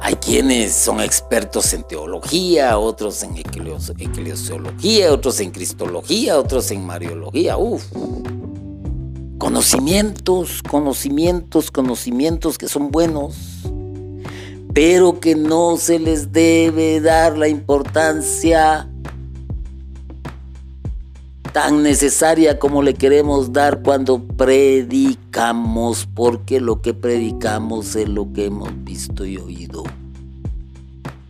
[0.00, 7.58] Hay quienes son expertos en teología, otros en eclesiología, otros en cristología, otros en mariología.
[7.58, 7.84] Uf.
[9.38, 13.55] Conocimientos, conocimientos, conocimientos que son buenos,
[14.76, 18.86] pero que no se les debe dar la importancia
[21.50, 28.44] tan necesaria como le queremos dar cuando predicamos, porque lo que predicamos es lo que
[28.44, 29.82] hemos visto y oído.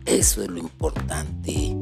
[0.05, 1.73] Eso es lo importante.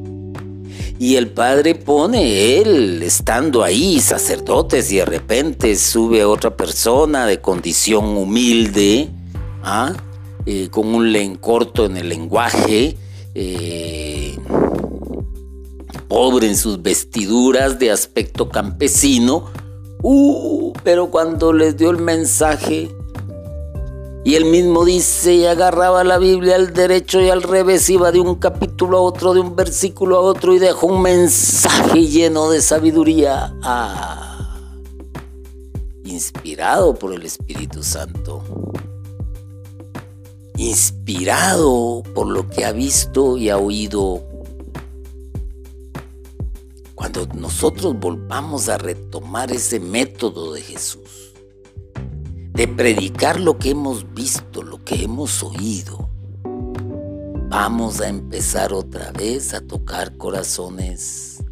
[1.00, 7.40] Y el Padre pone, él estando ahí, sacerdotes, y de repente sube otra persona de
[7.40, 9.08] condición humilde,
[9.64, 9.92] ¿ah?
[10.46, 12.96] Eh, con un len corto en el lenguaje,
[13.34, 14.38] eh,
[16.08, 19.50] pobre en sus vestiduras de aspecto campesino,
[20.02, 22.88] uh, pero cuando les dio el mensaje,
[24.24, 28.20] y él mismo dice, y agarraba la Biblia al derecho y al revés, iba de
[28.20, 32.60] un capítulo a otro, de un versículo a otro, y dejó un mensaje lleno de
[32.60, 33.54] sabiduría.
[33.62, 34.66] Ah,
[36.04, 38.42] inspirado por el Espíritu Santo.
[40.56, 44.22] Inspirado por lo que ha visto y ha oído
[46.94, 51.34] cuando nosotros volvamos a retomar ese método de Jesús,
[52.52, 56.08] de predicar lo que hemos visto, lo que hemos oído,
[57.48, 61.44] vamos a empezar otra vez a tocar corazones.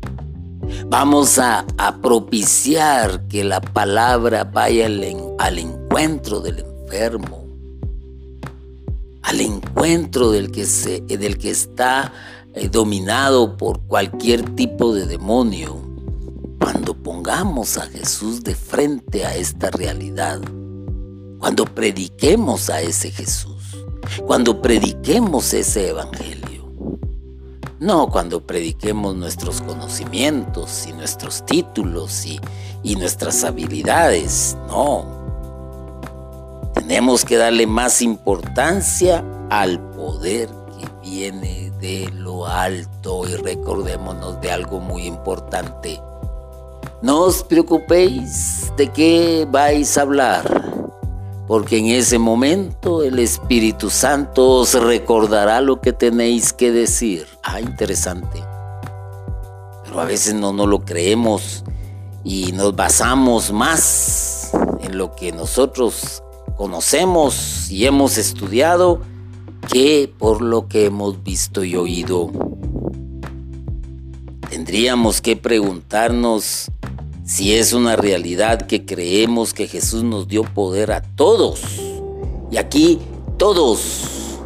[0.86, 1.66] Vamos a,
[2.02, 7.43] propiciar que la palabra vaya al, encuentro del enfermo,
[9.24, 12.12] al encuentro del que, se, del que está
[12.52, 15.80] eh, dominado por cualquier tipo de demonio,
[16.60, 20.40] cuando pongamos a Jesús de frente a esta realidad,
[21.38, 23.78] cuando prediquemos a ese Jesús,
[24.26, 26.70] cuando prediquemos ese Evangelio,
[27.80, 32.38] no cuando prediquemos nuestros conocimientos y nuestros títulos y,
[32.82, 35.23] y nuestras habilidades, no.
[36.86, 44.50] Tenemos que darle más importancia al poder que viene de lo alto y recordémonos de
[44.50, 46.00] algo muy importante
[47.04, 50.42] no os preocupéis de qué vais a hablar,
[51.46, 57.26] porque en ese momento el Espíritu Santo os recordará lo que tenéis que decir.
[57.42, 58.42] Ah, interesante.
[59.84, 61.62] Pero a veces no, no lo creemos
[62.24, 66.22] y nos basamos más en lo que nosotros
[66.56, 69.00] conocemos y hemos estudiado
[69.70, 72.30] que por lo que hemos visto y oído.
[74.48, 76.70] Tendríamos que preguntarnos
[77.24, 81.60] si es una realidad que creemos que Jesús nos dio poder a todos.
[82.50, 83.00] Y aquí
[83.38, 84.38] todos,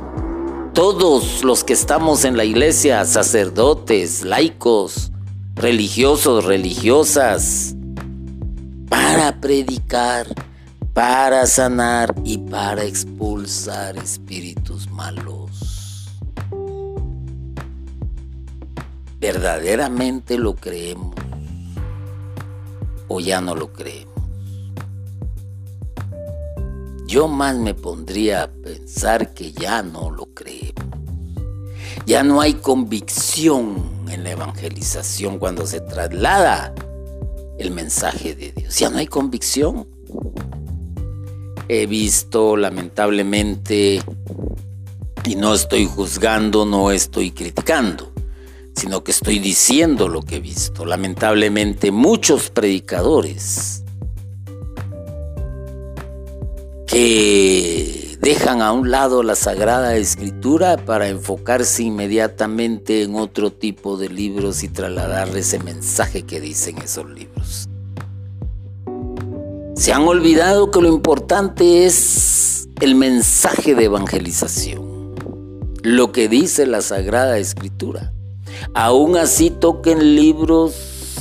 [0.72, 5.10] todos los que estamos en la iglesia, sacerdotes, laicos,
[5.54, 7.74] religiosos, religiosas,
[8.88, 10.26] para predicar,
[10.98, 16.08] para sanar y para expulsar espíritus malos.
[19.20, 21.14] Verdaderamente lo creemos
[23.06, 24.12] o ya no lo creemos.
[27.06, 30.84] Yo más me pondría a pensar que ya no lo creemos.
[32.06, 36.74] Ya no hay convicción en la evangelización cuando se traslada
[37.56, 38.76] el mensaje de Dios.
[38.76, 39.86] Ya no hay convicción.
[41.68, 44.02] He visto lamentablemente,
[45.24, 48.10] y no estoy juzgando, no estoy criticando,
[48.74, 50.86] sino que estoy diciendo lo que he visto.
[50.86, 53.84] Lamentablemente muchos predicadores
[56.86, 64.08] que dejan a un lado la Sagrada Escritura para enfocarse inmediatamente en otro tipo de
[64.08, 67.68] libros y trasladar ese mensaje que dicen esos libros.
[69.78, 75.14] Se han olvidado que lo importante es el mensaje de evangelización,
[75.84, 78.12] lo que dice la Sagrada Escritura.
[78.74, 80.74] Aún así toquen libros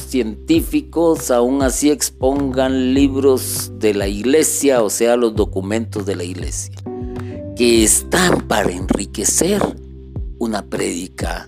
[0.07, 6.73] científicos, aún así expongan libros de la iglesia, o sea, los documentos de la iglesia,
[7.55, 9.61] que están para enriquecer
[10.39, 11.47] una prédica.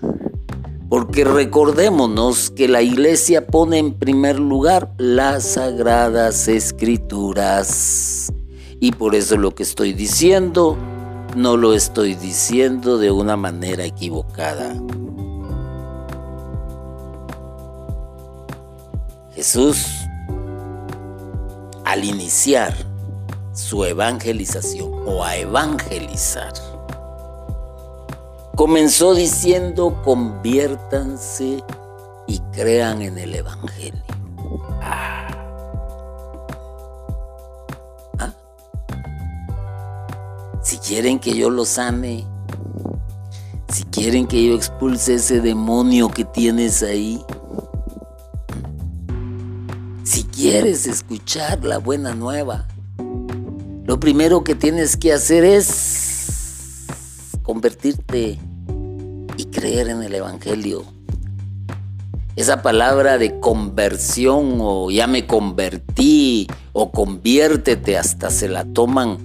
[0.90, 8.32] Porque recordémonos que la iglesia pone en primer lugar las sagradas escrituras.
[8.80, 10.76] Y por eso lo que estoy diciendo,
[11.36, 14.74] no lo estoy diciendo de una manera equivocada.
[19.32, 19.86] Jesús,
[21.84, 22.74] al iniciar
[23.52, 26.52] su evangelización o a evangelizar,
[28.60, 31.64] comenzó diciendo, conviértanse
[32.26, 34.02] y crean en el Evangelio.
[34.82, 35.28] Ah.
[38.18, 38.34] Ah.
[40.62, 42.26] Si quieren que yo los sane,
[43.68, 47.24] si quieren que yo expulse ese demonio que tienes ahí,
[50.36, 52.68] quieres escuchar la buena nueva,
[53.86, 56.86] lo primero que tienes que hacer es
[57.42, 58.38] convertirte
[59.50, 60.84] creer en el Evangelio.
[62.36, 69.18] Esa palabra de conversión o ya me convertí o conviértete hasta se la toman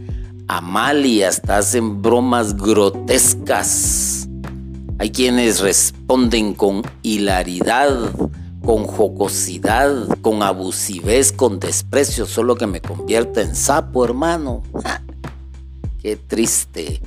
[0.48, 4.28] a mal y hasta hacen bromas grotescas.
[5.00, 8.12] Hay quienes responden con hilaridad
[8.66, 14.64] con jocosidad, con abusivez, con desprecio, solo que me convierta en sapo, hermano.
[16.02, 17.02] Qué triste.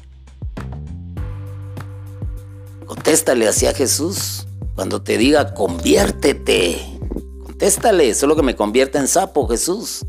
[2.88, 6.98] Contéstale así a Jesús cuando te diga conviértete.
[7.44, 10.06] Contéstale, solo que me convierta en sapo, Jesús.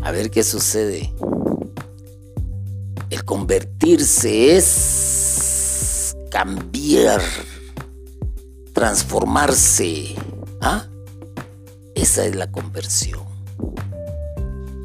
[0.00, 1.14] A ver qué sucede.
[3.10, 7.20] El convertirse es cambiar,
[8.72, 10.14] transformarse
[10.62, 10.86] ¿Ah?
[11.94, 13.26] Esa es la conversión.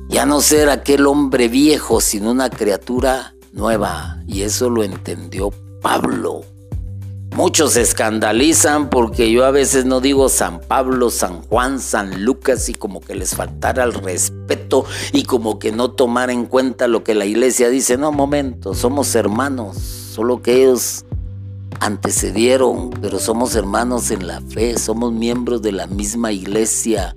[0.09, 4.21] Ya no ser aquel hombre viejo, sino una criatura nueva.
[4.27, 5.51] Y eso lo entendió
[5.81, 6.52] Pablo.
[7.35, 12.69] Muchos se escandalizan porque yo a veces no digo San Pablo, San Juan, San Lucas
[12.69, 17.03] y como que les faltara el respeto y como que no tomar en cuenta lo
[17.03, 17.97] que la iglesia dice.
[17.97, 21.05] No, momento, somos hermanos, solo que ellos
[21.79, 27.15] antecedieron, pero somos hermanos en la fe, somos miembros de la misma iglesia.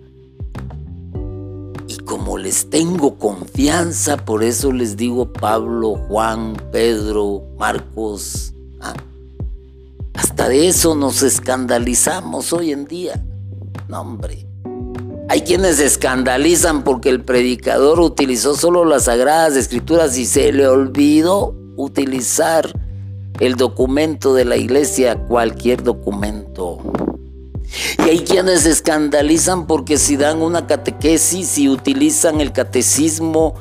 [1.89, 8.55] Y como les tengo confianza, por eso les digo Pablo, Juan, Pedro, Marcos.
[8.81, 8.95] ¿ah?
[10.17, 13.23] Hasta de eso nos escandalizamos hoy en día.
[13.89, 14.47] No, hombre.
[15.29, 21.55] Hay quienes escandalizan porque el predicador utilizó solo las sagradas escrituras y se le olvidó
[21.77, 22.73] utilizar
[23.41, 26.79] el documento de la iglesia, cualquier documento.
[27.99, 33.55] Y hay quienes escandalizan porque si dan una catequesis y utilizan el catecismo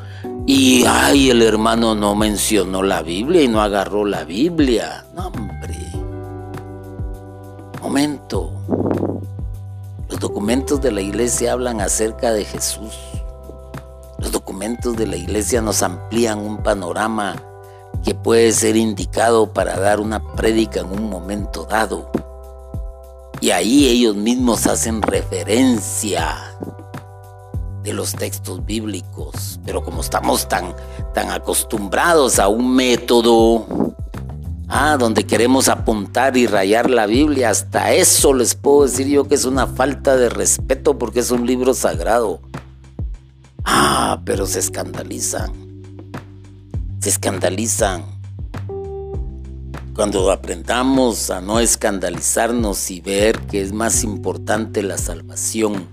[0.46, 5.06] y ay, el hermano no mencionó la Biblia y no agarró la Biblia.
[5.16, 5.85] No, hombre.
[10.10, 12.94] Los documentos de la iglesia hablan acerca de Jesús.
[14.20, 17.42] Los documentos de la iglesia nos amplían un panorama
[18.04, 22.12] que puede ser indicado para dar una prédica en un momento dado.
[23.40, 26.54] Y ahí ellos mismos hacen referencia
[27.82, 29.62] de los textos bíblicos.
[29.64, 30.76] Pero como estamos tan,
[31.14, 33.85] tan acostumbrados a un método,
[34.68, 39.36] ah, donde queremos apuntar y rayar la Biblia, hasta eso les puedo decir yo que
[39.36, 42.42] es una falta de respeto porque es un libro sagrado.
[43.64, 45.66] Ah, pero se escandalizan
[47.06, 48.04] se escandalizan.
[49.94, 55.88] Cuando aprendamos a no escandalizarnos y ver que es más importante la salvación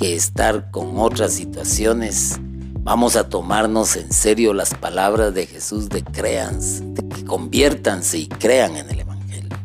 [0.00, 2.40] que estar con otras situaciones,
[2.82, 6.58] vamos a tomarnos en serio las palabras de Jesús de crean,
[6.94, 9.56] de que conviértanse y crean en el Evangelio.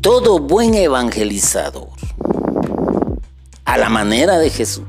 [0.00, 1.88] Todo buen evangelizador,
[3.64, 4.84] a la manera de Jesús,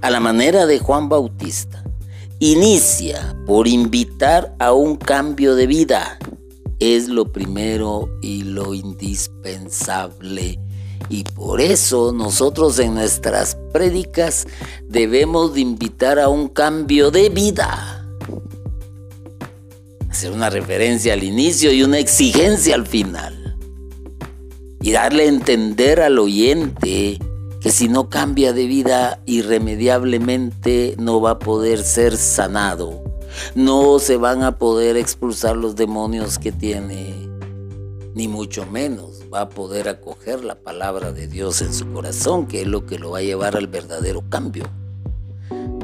[0.00, 1.84] a la manera de Juan Bautista,
[2.40, 6.18] inicia por invitar a un cambio de vida.
[6.80, 10.58] Es lo primero y lo indispensable.
[11.08, 14.46] Y por eso nosotros en nuestras prédicas
[14.88, 18.06] debemos de invitar a un cambio de vida.
[20.08, 23.56] Hacer una referencia al inicio y una exigencia al final.
[24.80, 27.18] Y darle a entender al oyente
[27.60, 33.02] que si no cambia de vida irremediablemente no va a poder ser sanado.
[33.54, 37.14] No se van a poder expulsar los demonios que tiene,
[38.14, 42.62] ni mucho menos va a poder acoger la palabra de Dios en su corazón, que
[42.62, 44.64] es lo que lo va a llevar al verdadero cambio.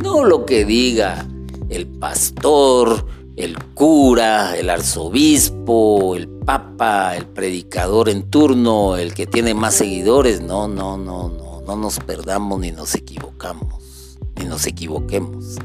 [0.02, 1.26] No lo que diga
[1.68, 9.54] el pastor, el cura, el arzobispo, el papa, el predicador en turno, el que tiene
[9.54, 10.40] más seguidores.
[10.40, 15.56] No, no, no, no no nos perdamos ni nos equivocamos, ni nos equivoquemos.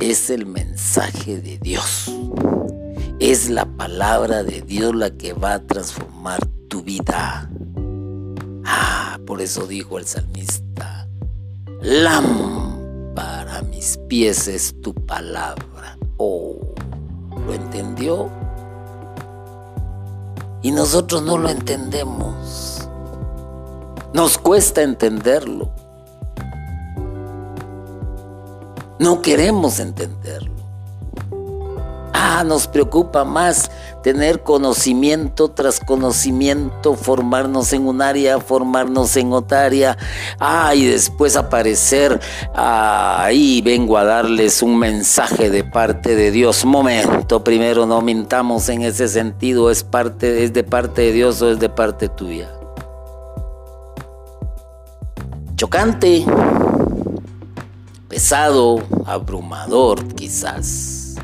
[0.00, 2.10] Es el mensaje de Dios.
[3.20, 6.38] Es la palabra de Dios la que va a transformar
[6.68, 7.50] tu vida.
[8.64, 11.08] Ah, por eso dijo el salmista,
[11.80, 15.98] lámpara a mis pies es tu palabra.
[16.16, 16.60] Oh,
[17.44, 18.30] ¿lo entendió?
[20.62, 22.88] Y nosotros no lo entendemos.
[24.14, 25.72] Nos cuesta entenderlo.
[29.00, 30.57] No queremos entenderlo.
[32.20, 33.70] Ah, nos preocupa más
[34.02, 39.96] tener conocimiento tras conocimiento, formarnos en un área, formarnos en otra área.
[40.40, 42.18] Ah, y después aparecer.
[42.54, 46.64] ahí vengo a darles un mensaje de parte de Dios.
[46.64, 49.70] Momento, primero no mintamos en ese sentido.
[49.70, 52.48] ¿Es, parte, es de parte de Dios o es de parte tuya?
[55.58, 56.24] chocante,
[58.08, 61.16] pesado, abrumador quizás,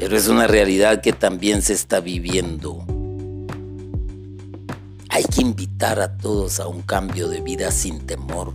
[0.00, 2.82] pero es una realidad que también se está viviendo.
[5.10, 8.54] Hay que invitar a todos a un cambio de vida sin temor,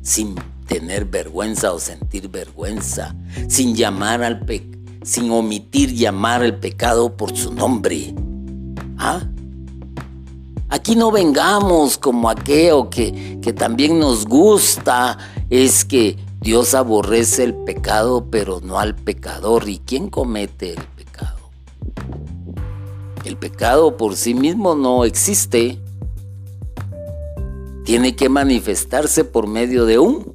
[0.00, 0.34] sin
[0.66, 3.14] tener vergüenza o sentir vergüenza,
[3.48, 4.66] sin llamar al pe
[5.02, 8.14] sin omitir llamar al pecado por su nombre.
[8.96, 9.20] ¿Ah?
[10.70, 15.18] Aquí no vengamos como aquello que, que también nos gusta,
[15.50, 19.68] es que Dios aborrece el pecado, pero no al pecador.
[19.68, 21.50] ¿Y quién comete el pecado?
[23.24, 25.82] El pecado por sí mismo no existe.
[27.84, 30.32] Tiene que manifestarse por medio de un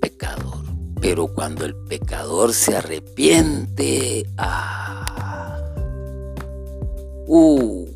[0.00, 0.64] pecador.
[1.00, 5.58] Pero cuando el pecador se arrepiente, ah,
[7.26, 7.86] uh,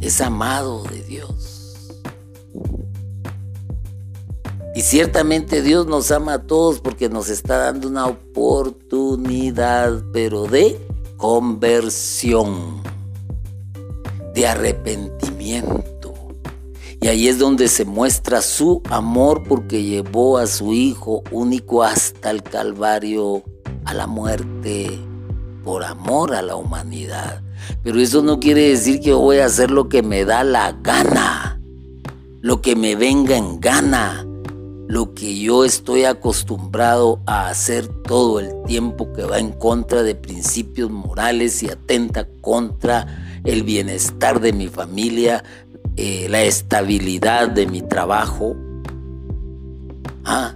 [0.00, 1.55] es amado de Dios.
[4.76, 10.78] Y ciertamente Dios nos ama a todos porque nos está dando una oportunidad pero de
[11.16, 12.82] conversión,
[14.34, 16.12] de arrepentimiento.
[17.00, 22.30] Y ahí es donde se muestra su amor porque llevó a su Hijo único hasta
[22.30, 23.44] el Calvario,
[23.86, 25.00] a la muerte,
[25.64, 27.40] por amor a la humanidad.
[27.82, 31.62] Pero eso no quiere decir que voy a hacer lo que me da la gana,
[32.42, 34.25] lo que me venga en gana,
[34.88, 40.14] lo que yo estoy acostumbrado a hacer todo el tiempo que va en contra de
[40.14, 45.42] principios morales y atenta contra el bienestar de mi familia,
[45.96, 48.56] eh, la estabilidad de mi trabajo,
[50.24, 50.54] ah,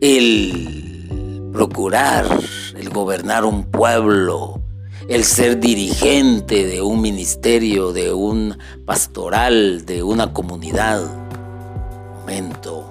[0.00, 2.26] el procurar,
[2.76, 4.60] el gobernar un pueblo,
[5.08, 11.21] el ser dirigente de un ministerio, de un pastoral, de una comunidad.
[12.22, 12.84] Momento.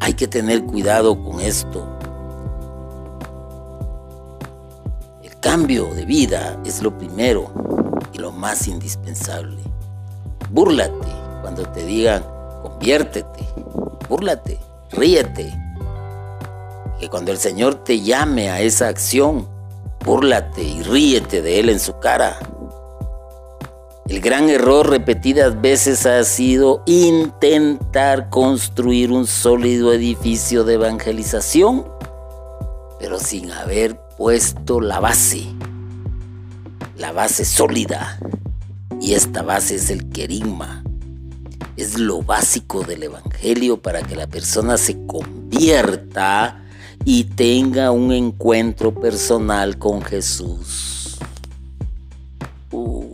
[0.00, 1.88] Hay que tener cuidado con esto.
[5.22, 7.50] El cambio de vida es lo primero
[8.12, 9.62] y lo más indispensable.
[10.50, 11.08] Búrlate
[11.40, 12.22] cuando te digan
[12.60, 13.48] conviértete.
[14.10, 14.58] Búrlate,
[14.90, 15.50] ríete.
[17.00, 19.48] Que cuando el Señor te llame a esa acción,
[20.04, 22.38] Búrlate y ríete de él en su cara.
[24.08, 31.86] El gran error repetidas veces ha sido intentar construir un sólido edificio de evangelización,
[32.98, 35.46] pero sin haber puesto la base,
[36.96, 38.18] la base sólida.
[39.00, 40.82] Y esta base es el querigma,
[41.76, 46.62] es lo básico del Evangelio para que la persona se convierta
[47.04, 51.18] y tenga un encuentro personal con Jesús.
[52.70, 53.11] Uh.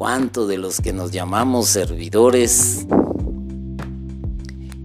[0.00, 2.86] ¿Cuántos de los que nos llamamos servidores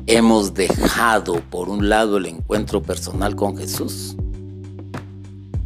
[0.08, 4.18] hemos dejado por un lado el encuentro personal con Jesús?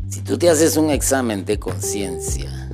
[0.07, 2.69] Si tú te haces un examen de conciencia,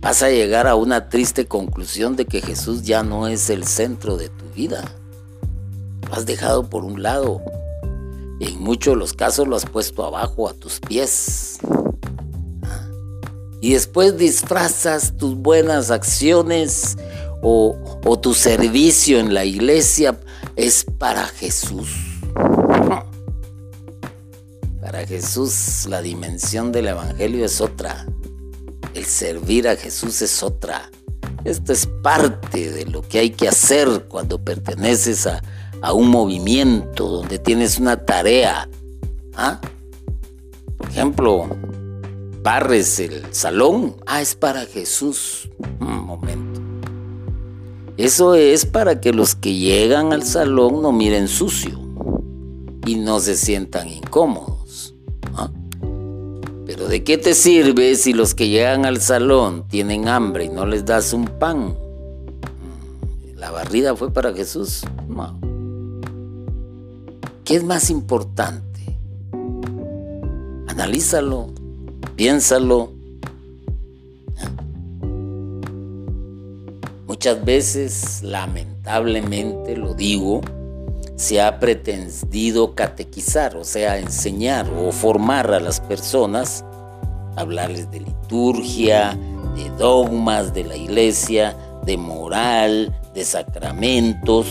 [0.00, 4.16] vas a llegar a una triste conclusión de que Jesús ya no es el centro
[4.16, 4.82] de tu vida
[6.10, 7.42] has dejado por un lado.
[8.40, 11.58] Y en muchos de los casos lo has puesto abajo a tus pies.
[13.64, 16.98] Y después disfrazas tus buenas acciones
[17.40, 17.74] o,
[18.20, 20.20] tu servicio en la iglesia
[20.54, 21.88] es para Jesús.
[24.82, 28.04] Para Jesús la dimensión del Evangelio es otra.
[28.92, 30.90] El servir a Jesús es otra.
[31.44, 35.42] Esto es parte de lo que hay que hacer cuando perteneces a,
[35.80, 38.68] a un movimiento, donde tienes una tarea.
[39.36, 39.58] ¿ah?
[40.76, 41.48] Por ejemplo,
[42.44, 43.96] barres el salón.
[44.06, 45.48] Ah, es para Jesús.
[45.80, 46.60] Un momento.
[47.96, 51.80] Eso es para que los que llegan al salón no miren sucio
[52.86, 54.94] y no se sientan incómodos.
[55.36, 55.50] ¿ah?
[56.66, 60.66] Pero ¿de qué te sirve si los que llegan al salón tienen hambre y no
[60.66, 61.68] les das un pan?
[61.68, 64.82] Mm, la barrida fue para Jesús.
[65.08, 65.40] No.
[67.44, 68.98] ¿Qué es más importante?
[70.66, 71.48] Analízalo,
[72.16, 72.92] piénsalo.
[77.06, 80.40] Muchas veces, lamentablemente, lo digo,
[81.16, 86.64] se ha pretendido catequizar, o sea, enseñar o formar a las personas,
[87.36, 89.16] hablarles de liturgia,
[89.54, 94.46] de dogmas de la iglesia, de moral, de sacramentos,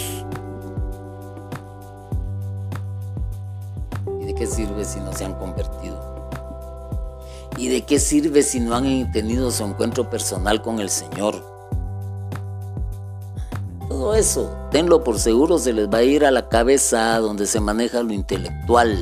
[4.36, 5.93] qué sirve si no se han convertido?
[7.58, 11.54] ¿Y de qué sirve si no han tenido su encuentro personal con el Señor?
[13.88, 17.60] Todo eso, tenlo por seguro, se les va a ir a la cabeza donde se
[17.60, 18.98] maneja lo intelectual,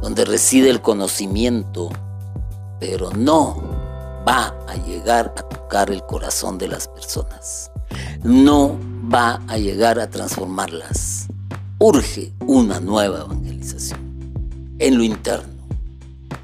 [0.00, 1.90] donde reside el conocimiento,
[2.80, 3.62] pero no
[4.26, 7.70] va a llegar a tocar el corazón de las personas.
[8.22, 8.78] No
[9.12, 11.26] va a llegar a transformarlas.
[11.78, 14.00] Urge una nueva evangelización
[14.78, 15.51] en lo interno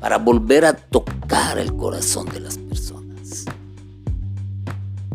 [0.01, 3.44] para volver a tocar el corazón de las personas,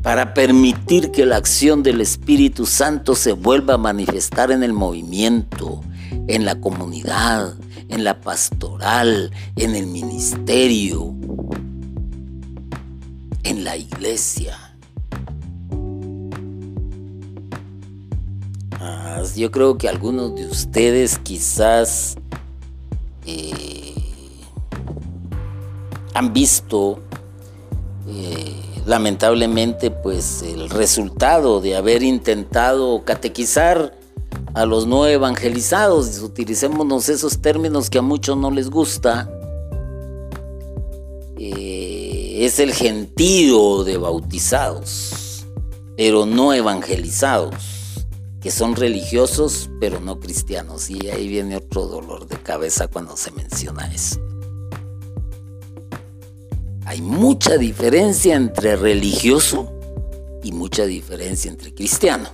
[0.01, 5.81] para permitir que la acción del Espíritu Santo se vuelva a manifestar en el movimiento,
[6.27, 7.55] en la comunidad,
[7.89, 11.13] en la pastoral, en el ministerio,
[13.43, 14.57] en la iglesia.
[18.79, 22.15] Ah, yo creo que algunos de ustedes quizás
[23.25, 23.82] eh,
[26.13, 26.99] han visto
[28.07, 28.55] eh,
[28.85, 33.97] lamentablemente pues el resultado de haber intentado catequizar
[34.53, 39.29] a los no evangelizados, utilicémonos esos términos que a muchos no les gusta,
[41.37, 45.45] eh, es el gentío de bautizados,
[45.97, 47.55] pero no evangelizados,
[48.41, 50.89] que son religiosos pero no cristianos.
[50.89, 54.19] Y ahí viene otro dolor de cabeza cuando se menciona eso.
[56.85, 59.71] Hay mucha diferencia entre religioso
[60.43, 62.29] y mucha diferencia entre cristiano.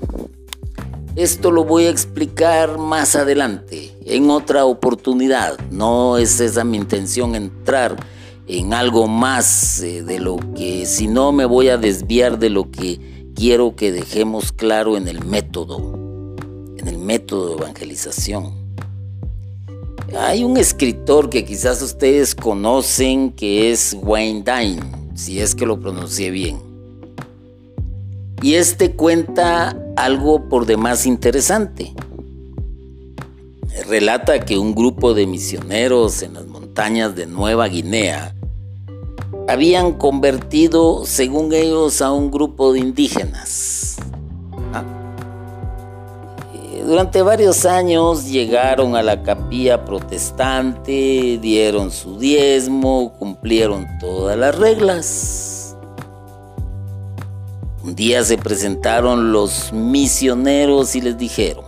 [1.15, 5.59] Esto lo voy a explicar más adelante, en otra oportunidad.
[5.69, 7.95] No es esa mi intención entrar
[8.47, 12.71] en algo más eh, de lo que, si no me voy a desviar de lo
[12.71, 15.77] que quiero que dejemos claro en el método,
[16.77, 18.58] en el método de evangelización.
[20.17, 24.81] Hay un escritor que quizás ustedes conocen que es Wayne Dine,
[25.15, 26.57] si es que lo pronuncié bien.
[28.41, 31.93] Y este cuenta algo por demás interesante.
[33.87, 38.35] Relata que un grupo de misioneros en las montañas de Nueva Guinea
[39.47, 43.78] habían convertido, según ellos, a un grupo de indígenas.
[46.85, 55.77] Durante varios años llegaron a la capilla protestante, dieron su diezmo, cumplieron todas las reglas.
[57.83, 61.65] Un día se presentaron los misioneros y les dijeron,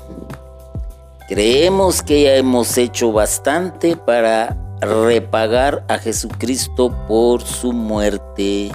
[1.27, 8.71] creemos que ya hemos hecho bastante para repagar a Jesucristo por su muerte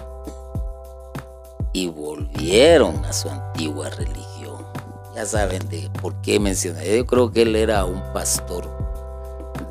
[1.73, 4.26] y volvieron a su antigua religión.
[5.17, 6.97] Ya saben de por qué mencioné.
[6.97, 8.65] Yo creo que él era un pastor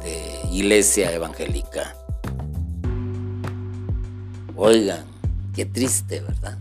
[0.03, 1.95] de iglesia evangélica.
[4.55, 5.05] Oigan,
[5.53, 6.57] qué triste, ¿verdad?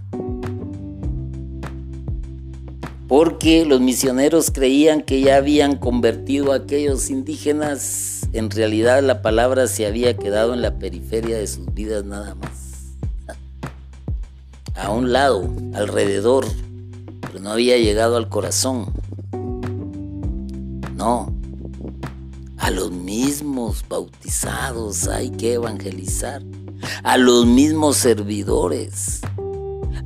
[3.09, 9.67] porque los misioneros creían que ya habían convertido a aquellos indígenas, en realidad la palabra
[9.67, 12.97] se había quedado en la periferia de sus vidas nada más.
[14.75, 16.45] A un lado, alrededor,
[17.41, 18.93] no había llegado al corazón.
[20.97, 21.35] No,
[22.57, 26.43] a los mismos bautizados hay que evangelizar,
[27.03, 29.21] a los mismos servidores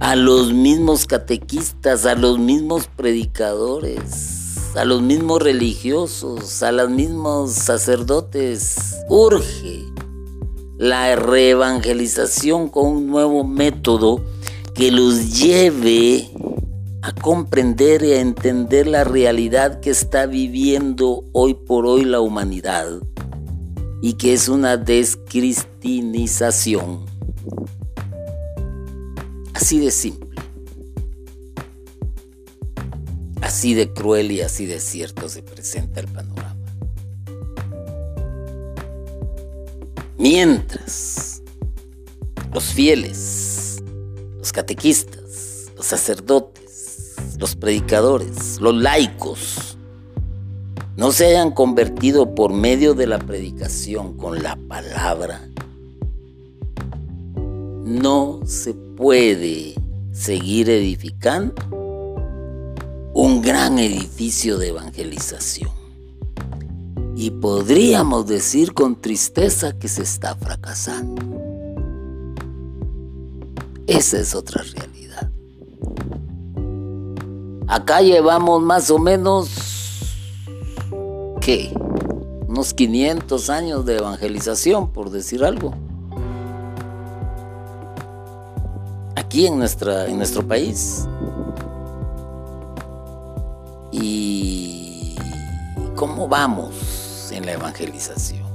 [0.01, 7.53] a los mismos catequistas, a los mismos predicadores, a los mismos religiosos, a los mismos
[7.53, 8.97] sacerdotes.
[9.09, 9.85] Urge
[10.77, 14.23] la reevangelización con un nuevo método
[14.75, 16.31] que los lleve
[17.09, 23.01] a comprender y a entender la realidad que está viviendo hoy por hoy la humanidad
[24.03, 27.09] y que es una descristinización
[29.61, 30.41] Así de simple.
[33.43, 36.57] Así de cruel y así de cierto se presenta el panorama.
[40.17, 41.43] Mientras
[42.55, 43.83] los fieles,
[44.39, 46.58] los catequistas, los sacerdotes,
[47.39, 49.79] los predicadores, los laicos,
[50.97, 55.49] no se hayan convertido por medio de la predicación con la palabra,
[57.85, 59.75] no se puede
[60.11, 61.55] seguir edificando
[63.15, 65.71] un gran edificio de evangelización.
[67.17, 71.23] Y podríamos decir con tristeza que se está fracasando.
[73.87, 75.31] Esa es otra realidad.
[77.69, 79.51] Acá llevamos más o menos,
[81.41, 81.73] ¿qué?
[82.49, 85.75] Unos 500 años de evangelización, por decir algo.
[89.29, 91.07] aquí en, nuestra, en nuestro país.
[93.93, 95.17] ¿Y
[95.95, 98.49] cómo vamos en la evangelización?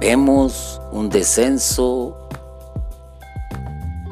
[0.00, 2.21] Vemos un descenso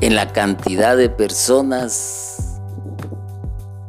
[0.01, 2.61] en la cantidad de personas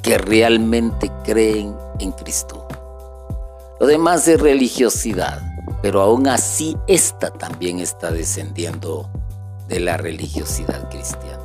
[0.01, 2.68] que realmente creen en Cristo.
[3.80, 5.41] Lo demás es religiosidad,
[5.82, 9.09] pero aún así esta también está descendiendo
[9.68, 11.38] de la religiosidad cristiana.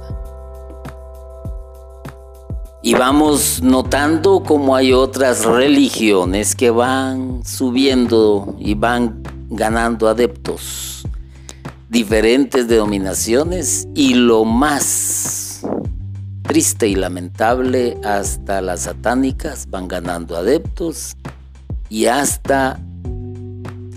[2.82, 10.95] Y vamos notando cómo hay otras religiones que van subiendo y van ganando adeptos,
[11.96, 15.62] diferentes denominaciones y lo más
[16.42, 21.16] triste y lamentable, hasta las satánicas van ganando adeptos
[21.88, 22.78] y hasta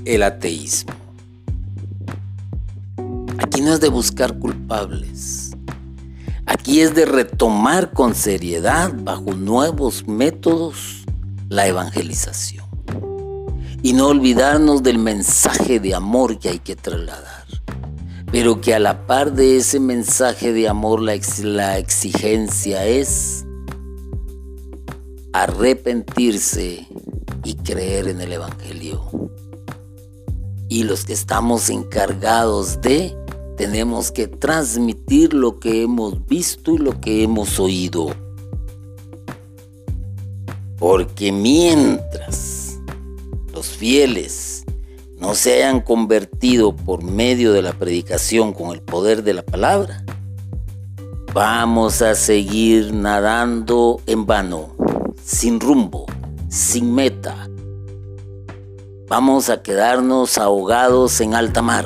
[0.05, 0.93] el ateísmo.
[3.37, 5.51] Aquí no es de buscar culpables.
[6.45, 11.03] Aquí es de retomar con seriedad, bajo nuevos métodos,
[11.49, 12.65] la evangelización.
[13.83, 17.38] Y no olvidarnos del mensaje de amor que hay que trasladar.
[18.32, 23.45] Pero que a la par de ese mensaje de amor la, la exigencia es
[25.34, 26.88] arrepentirse
[27.43, 29.03] y creer en el Evangelio.
[30.67, 33.15] Y los que estamos encargados de
[33.57, 38.15] tenemos que transmitir lo que hemos visto y lo que hemos oído.
[40.77, 42.80] Porque mientras
[43.53, 44.48] los fieles
[45.20, 50.03] no se hayan convertido por medio de la predicación con el poder de la palabra,
[51.34, 54.76] vamos a seguir nadando en vano,
[55.24, 56.05] sin rumbo,
[56.49, 57.49] sin meta.
[59.07, 61.86] Vamos a quedarnos ahogados en alta mar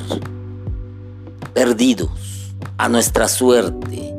[1.53, 4.13] perdidos a nuestra suerte.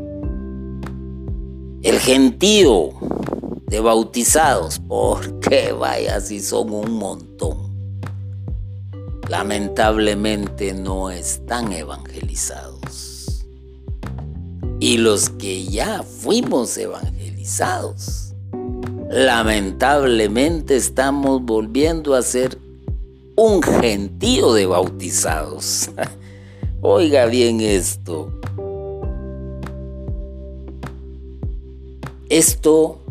[1.83, 2.91] El gentío
[3.67, 7.74] de bautizados, porque vaya si son un montón,
[9.29, 13.47] lamentablemente no están evangelizados.
[14.81, 18.35] Y los que ya fuimos evangelizados,
[19.11, 22.59] lamentablemente estamos volviendo a ser
[23.37, 25.91] un gentío de bautizados.
[26.83, 28.31] Oiga bien esto.
[32.29, 33.04] Esto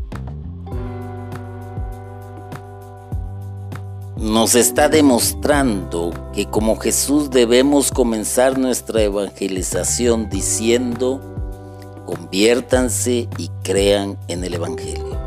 [4.24, 11.20] nos está demostrando que como Jesús debemos comenzar nuestra evangelización diciendo,
[12.06, 15.20] conviértanse y crean en el Evangelio.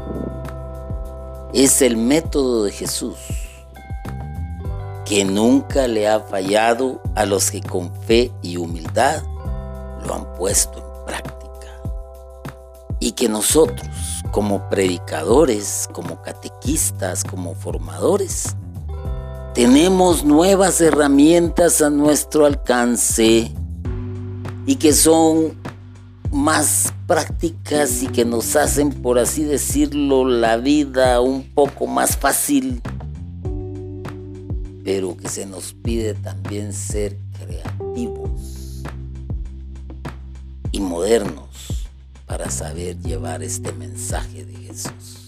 [1.52, 3.18] Es el método de Jesús
[5.04, 9.22] que nunca le ha fallado a los que con fe y humildad
[10.06, 11.68] lo han puesto en práctica.
[12.98, 13.90] Y que nosotros,
[14.30, 18.56] como predicadores, como catequistas, como formadores,
[19.56, 23.50] tenemos nuevas herramientas a nuestro alcance
[24.66, 25.58] y que son
[26.30, 32.82] más prácticas y que nos hacen, por así decirlo, la vida un poco más fácil
[34.84, 38.82] pero que se nos pide también ser creativos
[40.70, 41.88] y modernos
[42.26, 45.25] para saber llevar este mensaje de Jesús.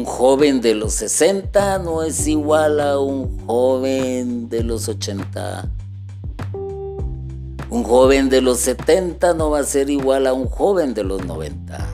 [0.00, 5.70] Un joven de los 60 no es igual a un joven de los 80.
[7.68, 11.24] Un joven de los 70 no va a ser igual a un joven de los
[11.26, 11.86] 90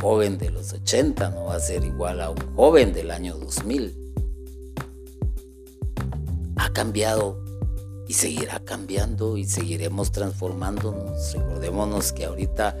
[0.00, 4.14] joven de los 80 no va a ser igual a un joven del año 2000.
[6.54, 7.42] Ha cambiado
[8.08, 11.34] y seguirá cambiando y seguiremos transformándonos.
[11.34, 12.74] Recordémonos que ahorita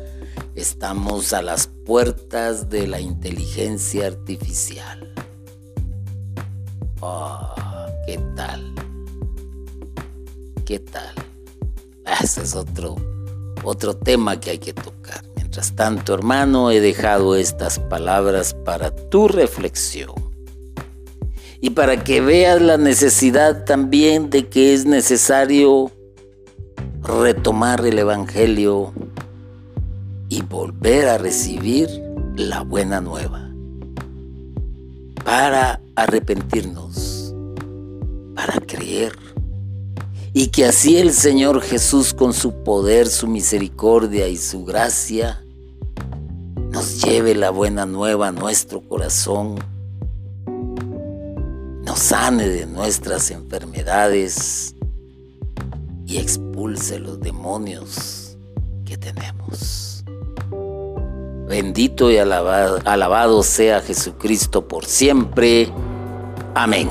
[0.54, 5.12] estamos a las puertas de la inteligencia artificial.
[7.00, 7.54] Oh,
[8.06, 8.74] ¿qué tal?
[10.64, 11.14] ¿Qué tal?
[12.22, 12.96] Ese es otro,
[13.62, 15.22] otro tema que hay que tocar.
[15.36, 20.27] Mientras tanto, hermano, he dejado estas palabras para tu reflexión
[21.60, 25.90] y para que veas la necesidad también de que es necesario
[27.02, 28.92] retomar el Evangelio
[30.28, 31.88] y volver a recibir
[32.36, 33.50] la buena nueva.
[35.24, 37.34] Para arrepentirnos,
[38.34, 39.12] para creer.
[40.32, 45.42] Y que así el Señor Jesús con su poder, su misericordia y su gracia
[46.70, 49.56] nos lleve la buena nueva a nuestro corazón,
[51.88, 54.74] nos sane de nuestras enfermedades
[56.04, 58.36] y expulse los demonios
[58.84, 60.04] que tenemos.
[61.48, 65.72] Bendito y alabado, alabado sea Jesucristo por siempre.
[66.54, 66.90] Amén.